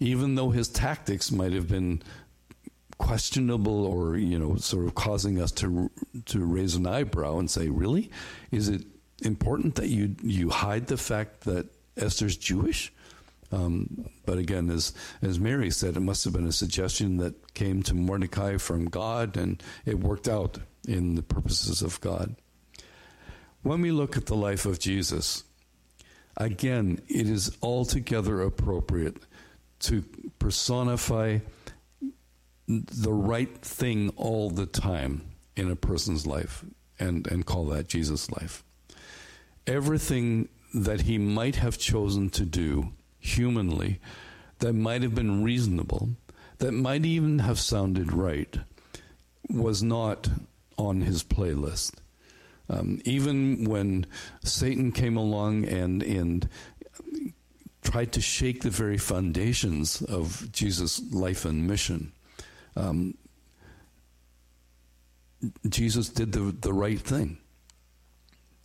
even 0.00 0.34
though 0.34 0.50
his 0.50 0.68
tactics 0.68 1.30
might 1.30 1.52
have 1.52 1.68
been 1.68 2.02
questionable 3.00 3.86
or 3.86 4.16
you 4.18 4.38
know 4.38 4.56
sort 4.56 4.84
of 4.84 4.94
causing 4.94 5.40
us 5.40 5.50
to 5.50 5.90
to 6.26 6.44
raise 6.44 6.74
an 6.74 6.86
eyebrow 6.86 7.38
and 7.38 7.50
say 7.50 7.68
really? 7.68 8.10
Is 8.50 8.68
it 8.68 8.82
important 9.22 9.76
that 9.76 9.88
you 9.88 10.16
you 10.22 10.50
hide 10.50 10.86
the 10.86 10.96
fact 10.96 11.42
that 11.42 11.66
Esther's 11.96 12.36
Jewish? 12.36 12.92
Um, 13.52 14.06
but 14.26 14.38
again 14.38 14.70
as 14.70 14.92
as 15.22 15.40
Mary 15.40 15.70
said 15.70 15.96
it 15.96 16.00
must 16.00 16.24
have 16.24 16.34
been 16.34 16.46
a 16.46 16.52
suggestion 16.52 17.16
that 17.16 17.54
came 17.54 17.82
to 17.84 17.94
Mordecai 17.94 18.58
from 18.58 18.84
God 18.84 19.36
and 19.36 19.62
it 19.84 19.98
worked 19.98 20.28
out 20.28 20.58
in 20.86 21.14
the 21.14 21.22
purposes 21.22 21.82
of 21.82 22.00
God. 22.00 22.36
When 23.62 23.80
we 23.80 23.90
look 23.92 24.16
at 24.16 24.26
the 24.26 24.36
life 24.36 24.66
of 24.66 24.78
Jesus 24.78 25.44
again 26.36 27.00
it 27.08 27.28
is 27.28 27.56
altogether 27.60 28.40
appropriate 28.40 29.16
to 29.80 30.04
personify 30.38 31.38
the 32.68 33.12
right 33.12 33.58
thing 33.58 34.10
all 34.16 34.50
the 34.50 34.66
time 34.66 35.22
in 35.56 35.70
a 35.70 35.76
person's 35.76 36.26
life 36.26 36.64
and, 36.98 37.26
and 37.26 37.46
call 37.46 37.66
that 37.66 37.88
Jesus' 37.88 38.30
life. 38.30 38.62
Everything 39.66 40.48
that 40.72 41.02
he 41.02 41.18
might 41.18 41.56
have 41.56 41.78
chosen 41.78 42.30
to 42.30 42.44
do 42.44 42.92
humanly 43.18 44.00
that 44.60 44.72
might 44.72 45.02
have 45.02 45.14
been 45.14 45.42
reasonable, 45.42 46.10
that 46.58 46.72
might 46.72 47.04
even 47.04 47.40
have 47.40 47.58
sounded 47.58 48.12
right, 48.12 48.58
was 49.48 49.82
not 49.82 50.28
on 50.76 51.00
his 51.00 51.24
playlist. 51.24 51.94
Um, 52.68 53.00
even 53.04 53.64
when 53.64 54.06
Satan 54.44 54.92
came 54.92 55.16
along 55.16 55.64
and, 55.64 56.02
and 56.04 56.48
tried 57.90 58.12
to 58.12 58.20
shake 58.20 58.62
the 58.62 58.70
very 58.70 58.98
foundations 58.98 60.00
of 60.02 60.50
Jesus' 60.52 61.02
life 61.12 61.44
and 61.44 61.66
mission. 61.66 62.12
Um, 62.76 63.14
Jesus 65.68 66.08
did 66.08 66.32
the, 66.32 66.54
the 66.60 66.72
right 66.72 67.00
thing. 67.00 67.38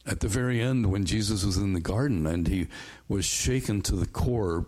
At 0.06 0.20
the 0.20 0.28
very 0.28 0.62
end, 0.62 0.92
when 0.92 1.06
Jesus 1.06 1.44
was 1.44 1.58
in 1.58 1.74
the 1.74 1.80
garden 1.80 2.28
and 2.28 2.48
he 2.48 2.68
was 3.08 3.26
shaken 3.26 3.82
to 3.84 3.96
the 3.96 4.06
core 4.06 4.68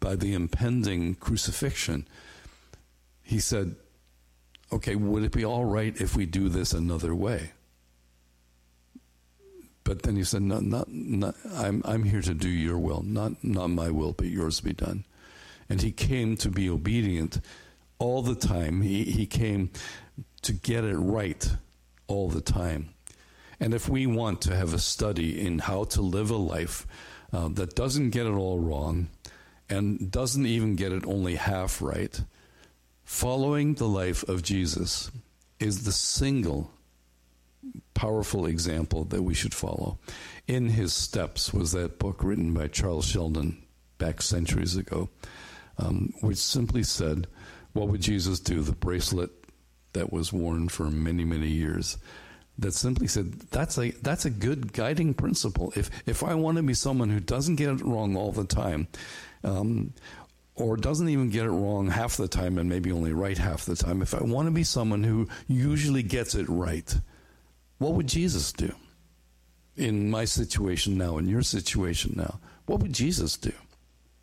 by 0.00 0.16
the 0.16 0.32
impending 0.32 1.14
crucifixion, 1.16 2.08
he 3.22 3.40
said, 3.40 3.76
Okay, 4.72 4.96
would 4.96 5.22
it 5.22 5.32
be 5.32 5.44
all 5.44 5.66
right 5.66 5.94
if 6.00 6.16
we 6.16 6.24
do 6.24 6.48
this 6.48 6.72
another 6.72 7.14
way? 7.14 7.50
But 9.84 10.02
then 10.02 10.16
he 10.16 10.24
said, 10.24 10.42
no, 10.42 10.60
not, 10.60 10.88
not, 10.90 11.34
I'm, 11.54 11.82
I'm 11.84 12.04
here 12.04 12.22
to 12.22 12.34
do 12.34 12.48
your 12.48 12.78
will, 12.78 13.02
not, 13.02 13.42
not 13.42 13.68
my 13.68 13.90
will, 13.90 14.12
but 14.12 14.26
yours 14.26 14.60
be 14.60 14.72
done. 14.72 15.04
And 15.68 15.82
he 15.82 15.90
came 15.90 16.36
to 16.36 16.50
be 16.50 16.68
obedient 16.68 17.40
all 17.98 18.22
the 18.22 18.34
time. 18.34 18.82
He, 18.82 19.04
he 19.04 19.26
came 19.26 19.70
to 20.42 20.52
get 20.52 20.84
it 20.84 20.96
right 20.96 21.48
all 22.06 22.28
the 22.28 22.40
time. 22.40 22.90
And 23.58 23.74
if 23.74 23.88
we 23.88 24.06
want 24.06 24.40
to 24.42 24.56
have 24.56 24.74
a 24.74 24.78
study 24.78 25.40
in 25.40 25.60
how 25.60 25.84
to 25.84 26.02
live 26.02 26.30
a 26.30 26.36
life 26.36 26.86
uh, 27.32 27.48
that 27.48 27.74
doesn't 27.74 28.10
get 28.10 28.26
it 28.26 28.32
all 28.32 28.58
wrong 28.58 29.08
and 29.68 30.10
doesn't 30.10 30.46
even 30.46 30.76
get 30.76 30.92
it 30.92 31.06
only 31.06 31.36
half 31.36 31.80
right, 31.80 32.20
following 33.04 33.74
the 33.74 33.88
life 33.88 34.22
of 34.28 34.42
Jesus 34.42 35.10
is 35.58 35.84
the 35.84 35.92
single 35.92 36.72
powerful 37.94 38.46
example 38.46 39.04
that 39.04 39.22
we 39.22 39.34
should 39.34 39.54
follow. 39.54 39.98
In 40.46 40.70
His 40.70 40.92
Steps 40.92 41.52
was 41.52 41.72
that 41.72 41.98
book 41.98 42.22
written 42.22 42.52
by 42.52 42.68
Charles 42.68 43.06
Sheldon 43.06 43.62
back 43.98 44.22
centuries 44.22 44.76
ago, 44.76 45.08
um, 45.78 46.12
which 46.20 46.38
simply 46.38 46.82
said, 46.82 47.26
What 47.72 47.88
would 47.88 48.00
Jesus 48.02 48.40
do? 48.40 48.60
The 48.60 48.72
bracelet 48.72 49.30
that 49.92 50.12
was 50.12 50.32
worn 50.32 50.68
for 50.68 50.84
many, 50.84 51.24
many 51.24 51.48
years 51.48 51.98
that 52.58 52.72
simply 52.72 53.06
said 53.06 53.32
that's 53.50 53.78
a 53.78 53.90
that's 54.02 54.24
a 54.24 54.30
good 54.30 54.72
guiding 54.72 55.14
principle. 55.14 55.72
If 55.76 55.90
if 56.06 56.22
I 56.22 56.34
want 56.34 56.56
to 56.58 56.62
be 56.62 56.74
someone 56.74 57.10
who 57.10 57.20
doesn't 57.20 57.56
get 57.56 57.70
it 57.70 57.84
wrong 57.84 58.16
all 58.16 58.32
the 58.32 58.44
time, 58.44 58.88
um, 59.44 59.92
or 60.54 60.76
doesn't 60.76 61.08
even 61.08 61.30
get 61.30 61.44
it 61.44 61.50
wrong 61.50 61.88
half 61.88 62.16
the 62.16 62.28
time 62.28 62.58
and 62.58 62.68
maybe 62.68 62.92
only 62.92 63.12
right 63.12 63.38
half 63.38 63.64
the 63.64 63.76
time, 63.76 64.02
if 64.02 64.14
I 64.14 64.22
want 64.22 64.46
to 64.46 64.52
be 64.52 64.64
someone 64.64 65.02
who 65.02 65.28
usually 65.48 66.02
gets 66.02 66.34
it 66.34 66.48
right, 66.48 66.94
what 67.82 67.94
would 67.94 68.06
Jesus 68.06 68.52
do? 68.52 68.72
In 69.76 70.10
my 70.10 70.24
situation 70.24 70.96
now, 70.96 71.18
in 71.18 71.28
your 71.28 71.42
situation 71.42 72.14
now, 72.16 72.38
what 72.66 72.80
would 72.80 72.92
Jesus 72.92 73.36
do? 73.36 73.52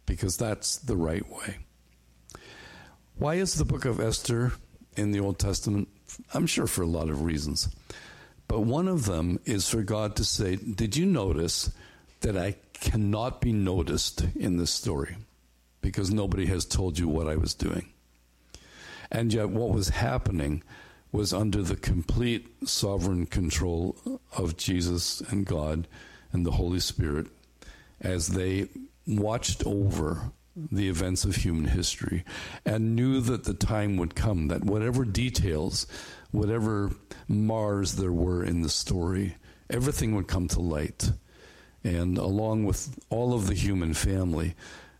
Because 0.05 0.37
that's 0.37 0.77
the 0.77 0.95
right 0.95 1.27
way. 1.29 1.57
Why 3.17 3.35
is 3.35 3.55
the 3.55 3.65
book 3.65 3.85
of 3.85 3.99
Esther 3.99 4.53
in 4.95 5.11
the 5.11 5.19
Old 5.19 5.39
Testament? 5.39 5.89
I'm 6.33 6.47
sure 6.47 6.67
for 6.67 6.83
a 6.83 6.87
lot 6.87 7.09
of 7.09 7.23
reasons. 7.23 7.67
But 8.47 8.61
one 8.61 8.87
of 8.87 9.05
them 9.05 9.39
is 9.45 9.69
for 9.69 9.83
God 9.83 10.15
to 10.15 10.23
say, 10.23 10.55
Did 10.55 10.95
you 10.95 11.05
notice 11.05 11.71
that 12.21 12.37
I 12.37 12.55
cannot 12.73 13.41
be 13.41 13.51
noticed 13.51 14.25
in 14.35 14.57
this 14.57 14.71
story? 14.71 15.17
Because 15.81 16.13
nobody 16.13 16.45
has 16.45 16.65
told 16.65 16.97
you 16.97 17.07
what 17.07 17.27
I 17.27 17.35
was 17.35 17.53
doing. 17.53 17.89
And 19.11 19.33
yet, 19.33 19.49
what 19.49 19.71
was 19.71 19.89
happening 19.89 20.63
was 21.11 21.33
under 21.33 21.61
the 21.61 21.75
complete 21.75 22.47
sovereign 22.67 23.25
control 23.25 23.97
of 24.37 24.57
Jesus 24.57 25.21
and 25.21 25.45
God 25.45 25.87
and 26.31 26.45
the 26.45 26.51
Holy 26.51 26.79
Spirit 26.79 27.27
as 27.99 28.27
they 28.27 28.67
watched 29.07 29.65
over 29.65 30.31
the 30.55 30.89
events 30.89 31.23
of 31.25 31.37
human 31.37 31.65
history 31.65 32.23
and 32.65 32.95
knew 32.95 33.21
that 33.21 33.45
the 33.45 33.53
time 33.53 33.97
would 33.97 34.15
come 34.15 34.47
that 34.49 34.63
whatever 34.63 35.05
details, 35.05 35.87
whatever 36.31 36.91
mars 37.27 37.95
there 37.95 38.11
were 38.11 38.43
in 38.43 38.61
the 38.61 38.69
story, 38.69 39.35
everything 39.69 40.15
would 40.15 40.27
come 40.27 40.47
to 40.47 40.59
light. 40.59 41.11
And 41.83 42.17
along 42.17 42.65
with 42.65 42.99
all 43.09 43.33
of 43.33 43.47
the 43.47 43.55
human 43.55 43.93
family, 43.93 44.55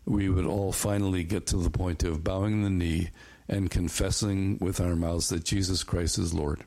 we 0.06 0.28
would 0.28 0.46
all 0.46 0.72
finally 0.72 1.24
get 1.24 1.46
to 1.48 1.58
the 1.58 1.70
point 1.70 2.02
of 2.02 2.24
bowing 2.24 2.62
the 2.62 2.70
knee 2.70 3.10
and 3.50 3.68
confessing 3.68 4.56
with 4.60 4.80
our 4.80 4.94
mouths 4.94 5.28
that 5.28 5.44
Jesus 5.44 5.82
Christ 5.82 6.18
is 6.18 6.32
Lord. 6.32 6.64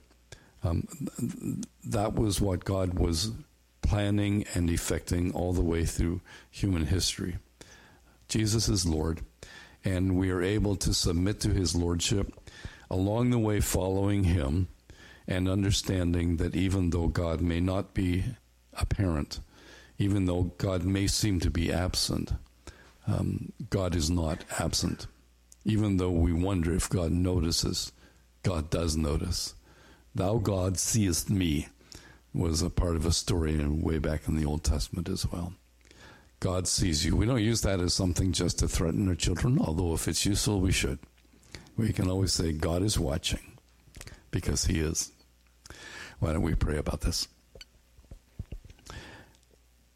Um, 0.63 0.86
that 1.86 2.13
was 2.13 2.41
what 2.41 2.65
God 2.65 3.00
was 3.00 3.32
planning 3.82 4.46
and 4.54 4.69
effecting 4.69 5.34
all 5.34 5.54
the 5.54 5.62
way 5.62 5.86
through 5.86 6.22
human 6.52 6.86
history. 6.88 7.38
Jesus 8.28 8.67
is 8.67 8.86
Lord, 8.86 9.22
and 9.86 10.17
we 10.17 10.30
are 10.30 10.41
able 10.41 10.76
to 10.78 10.93
submit 10.93 11.39
to 11.41 11.52
his 11.52 11.74
lordship, 11.74 12.34
along 12.89 13.30
the 13.30 13.39
way 13.39 13.62
following 13.62 14.26
him 14.26 14.67
and 15.26 15.48
understanding 15.48 16.36
that 16.38 16.54
even 16.54 16.89
though 16.89 17.08
God 17.08 17.39
may 17.39 17.62
not 17.62 17.93
be 17.93 18.26
apparent, 18.74 19.39
even 19.98 20.26
though 20.26 20.52
God 20.58 20.84
may 20.84 21.08
seem 21.08 21.39
to 21.39 21.50
be 21.50 21.72
absent, 21.72 22.34
um, 23.08 23.54
God 23.69 23.96
is 23.96 24.10
not 24.10 24.43
absent. 24.60 25.08
Even 25.65 25.97
though 25.97 26.12
we 26.12 26.34
wonder 26.34 26.73
if 26.73 26.89
God 26.89 27.12
notices, 27.12 27.91
God 28.43 28.69
does 28.69 28.97
notice. 28.97 29.56
Thou, 30.13 30.38
God, 30.38 30.78
seest 30.78 31.30
me 31.30 31.67
was 32.34 32.62
a 32.62 32.69
part 32.69 32.95
of 32.95 33.06
a 33.06 33.12
story 33.12 33.58
way 33.65 33.99
back 33.99 34.28
in 34.28 34.36
the 34.36 34.45
Old 34.45 34.63
Testament 34.63 35.08
as 35.08 35.26
well. 35.32 35.54
God 36.39 36.67
sees 36.67 37.06
you. 37.06 37.15
We 37.15 37.26
don't 37.26 37.41
use 37.41 37.62
that 37.62 37.80
as 37.80 37.93
something 37.93 38.34
just 38.34 38.60
to 38.60 38.67
threaten 38.67 39.08
our 39.08 39.15
children, 39.15 39.60
although 39.60 39.93
if 39.93 40.08
it's 40.08 40.26
useful, 40.26 40.60
we 40.60 40.71
should. 40.71 40.99
We 41.78 41.93
can 41.93 42.10
always 42.10 42.34
say, 42.34 42.52
God 42.52 42.84
is 42.84 42.99
watching, 42.99 43.58
because 44.30 44.65
He 44.65 44.80
is. 44.80 45.12
Why 46.19 46.34
don't 46.34 46.41
we 46.41 46.56
pray 46.56 46.78
about 46.78 47.02
this? 47.02 47.28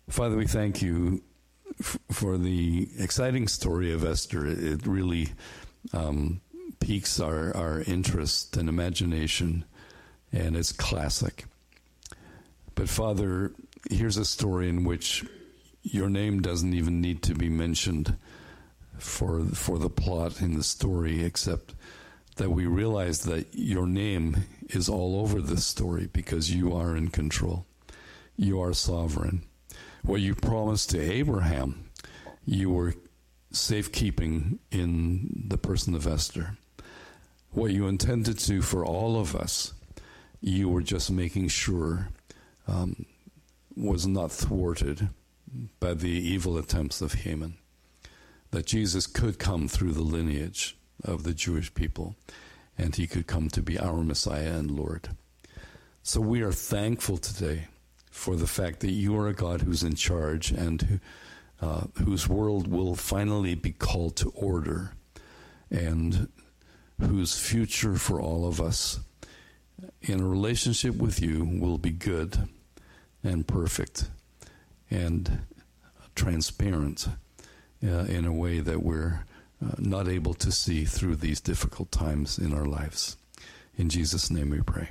Father, 0.09 0.37
we 0.37 0.47
thank 0.47 0.81
you 0.81 1.21
f- 1.79 1.99
for 2.11 2.37
the 2.37 2.89
exciting 2.97 3.47
story 3.47 3.91
of 3.91 4.03
Esther. 4.03 4.45
It 4.47 4.85
really 4.85 5.29
um, 5.93 6.41
piques 6.79 7.19
our, 7.19 7.55
our 7.55 7.81
interest 7.81 8.57
and 8.57 8.69
imagination, 8.69 9.65
and 10.31 10.55
it's 10.55 10.71
classic. 10.71 11.45
But, 12.75 12.89
Father, 12.89 13.53
here's 13.89 14.17
a 14.17 14.25
story 14.25 14.69
in 14.69 14.83
which 14.83 15.25
your 15.83 16.09
name 16.09 16.41
doesn't 16.41 16.73
even 16.73 17.01
need 17.01 17.23
to 17.23 17.33
be 17.33 17.49
mentioned 17.49 18.17
for 18.97 19.43
for 19.45 19.77
the 19.77 19.89
plot 19.89 20.41
in 20.41 20.55
the 20.57 20.63
story, 20.63 21.23
except 21.23 21.73
that 22.35 22.51
we 22.51 22.65
realize 22.65 23.21
that 23.21 23.47
your 23.53 23.87
name 23.87 24.43
is 24.69 24.89
all 24.89 25.19
over 25.19 25.41
this 25.41 25.65
story 25.65 26.09
because 26.11 26.53
you 26.53 26.75
are 26.75 26.95
in 26.95 27.09
control. 27.09 27.65
You 28.35 28.61
are 28.61 28.73
sovereign. 28.73 29.43
What 30.07 30.21
you 30.21 30.35
promised 30.35 30.91
to 30.91 31.01
Abraham, 31.01 31.89
you 32.45 32.69
were 32.69 32.93
safekeeping 33.51 34.59
in 34.71 35.43
the 35.49 35.57
person 35.57 35.93
of 35.95 36.07
Esther. 36.07 36.55
What 37.51 37.73
you 37.73 37.87
intended 37.87 38.39
to 38.39 38.61
for 38.61 38.85
all 38.85 39.19
of 39.19 39.35
us, 39.35 39.73
you 40.39 40.69
were 40.69 40.81
just 40.81 41.11
making 41.11 41.49
sure 41.49 42.07
um, 42.69 43.05
was 43.75 44.07
not 44.07 44.31
thwarted 44.31 45.09
by 45.81 45.93
the 45.93 46.07
evil 46.07 46.57
attempts 46.57 47.01
of 47.01 47.13
Haman, 47.13 47.57
that 48.51 48.65
Jesus 48.65 49.07
could 49.07 49.39
come 49.39 49.67
through 49.67 49.91
the 49.91 50.03
lineage 50.03 50.77
of 51.03 51.23
the 51.23 51.33
Jewish 51.33 51.73
people 51.73 52.15
and 52.77 52.95
he 52.95 53.07
could 53.07 53.27
come 53.27 53.49
to 53.49 53.61
be 53.61 53.77
our 53.77 54.01
Messiah 54.05 54.57
and 54.57 54.71
Lord. 54.71 55.09
So 56.01 56.21
we 56.21 56.43
are 56.43 56.53
thankful 56.53 57.17
today 57.17 57.67
for 58.17 58.35
the 58.35 58.47
fact 58.47 58.79
that 58.79 58.91
you 58.91 59.15
are 59.17 59.27
a 59.27 59.33
God 59.33 59.61
who's 59.61 59.83
in 59.83 59.95
charge 59.95 60.51
and 60.51 60.99
uh, 61.61 61.83
whose 62.03 62.27
world 62.27 62.67
will 62.67 62.95
finally 62.95 63.55
be 63.55 63.71
called 63.71 64.15
to 64.17 64.29
order 64.31 64.93
and 65.69 66.27
whose 66.99 67.37
future 67.37 67.95
for 67.95 68.19
all 68.19 68.47
of 68.47 68.59
us 68.59 68.99
in 70.01 70.19
a 70.19 70.27
relationship 70.27 70.95
with 70.95 71.21
you 71.21 71.45
will 71.45 71.77
be 71.77 71.91
good 71.91 72.49
and 73.23 73.47
perfect 73.47 74.09
and 74.89 75.41
transparent 76.15 77.07
uh, 77.83 77.87
in 77.87 78.25
a 78.25 78.33
way 78.33 78.59
that 78.59 78.81
we're 78.81 79.25
uh, 79.63 79.75
not 79.77 80.07
able 80.07 80.33
to 80.33 80.51
see 80.51 80.85
through 80.85 81.15
these 81.15 81.39
difficult 81.39 81.91
times 81.91 82.39
in 82.39 82.51
our 82.51 82.65
lives. 82.65 83.15
In 83.75 83.89
Jesus' 83.89 84.31
name 84.31 84.49
we 84.49 84.61
pray. 84.61 84.89